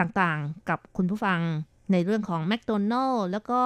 [0.00, 1.40] ต่างๆ กับคุณผู้ฟัง
[1.92, 3.62] ในเรื่องของแมคโดนัลล์แล้วก็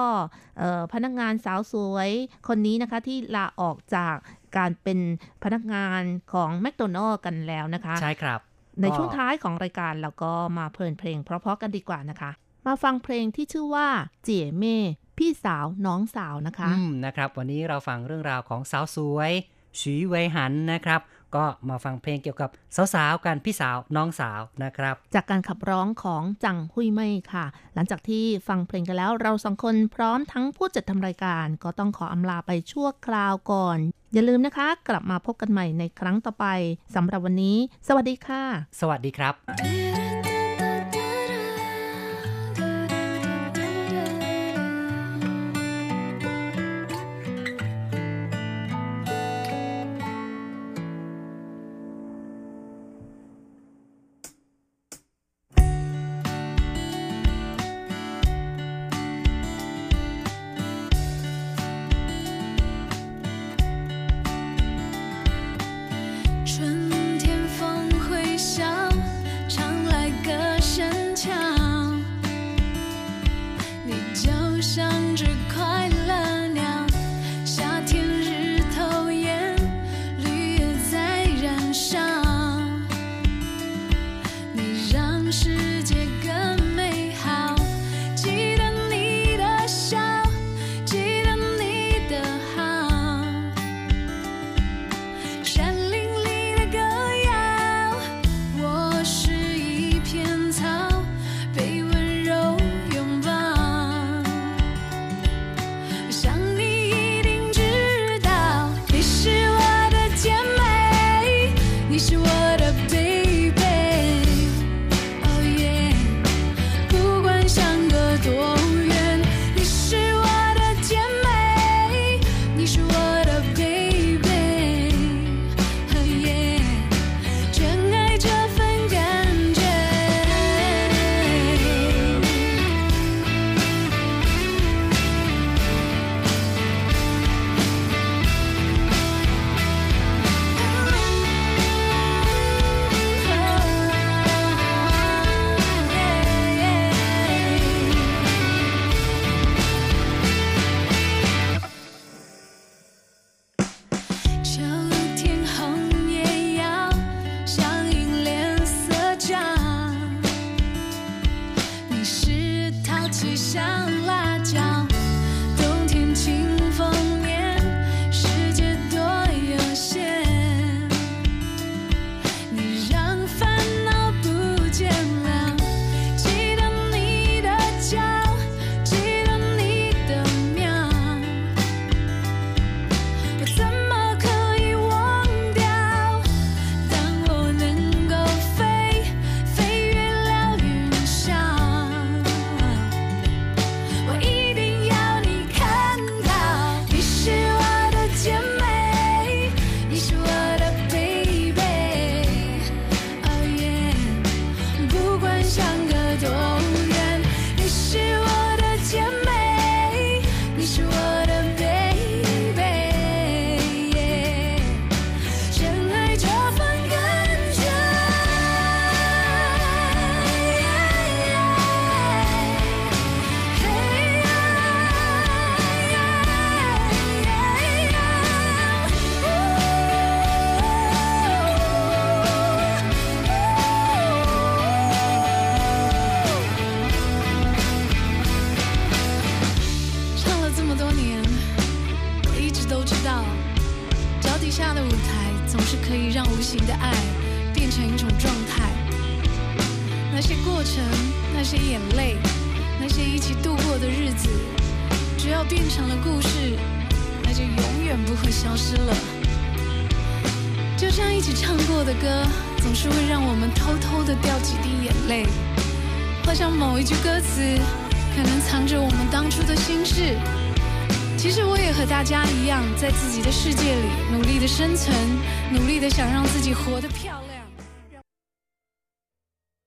[0.93, 2.09] พนักงานสาวสวย
[2.47, 4.15] คนนี้นะคะที่ลาออกจาก
[4.57, 4.99] การเป็น
[5.43, 6.01] พนักงาน
[6.33, 8.39] ของแมคโดนัลล์กันแล้วนะคะ ใช่ครับ
[8.81, 12.31] ในช่วงท้ายของรายการเราก็มาเพลินเพลงเพราะๆกันดีกว่านะคะ
[12.67, 13.87] มาฟังเพลงที่ชื่อว่า
[14.23, 14.77] เจี๋ยเม่
[15.17, 19.31] พี่สาวน้องสาวนะคะอืมนะครับ วันนี้เราฟังเรื่องราวของสาวสวย
[19.79, 21.01] ฉีเวยหันนะครับ
[21.35, 22.49] ก็มาฟังเพลงเกี่ยวกับ
[22.93, 33.77] สาวๆกันพี่สาวน้องสาวนะครับ จากการขับร้องของจังหุยเมยค่ะ หลังจากที่ฟังเพลงกันแล้วเราสองคนพร้อมทั้งผู้จัดทำรายการ ก็ต้องขออำลาไปชั่วคราวก่อน
[34.13, 36.45] อย่าลืมนะคะ กลับมาพบกันใหม่ในครั้งต่อไป
[36.95, 37.57] สำหรับวันนี้
[37.87, 38.43] สวัสดีค่ะ
[38.79, 39.33] สวัสดีครับ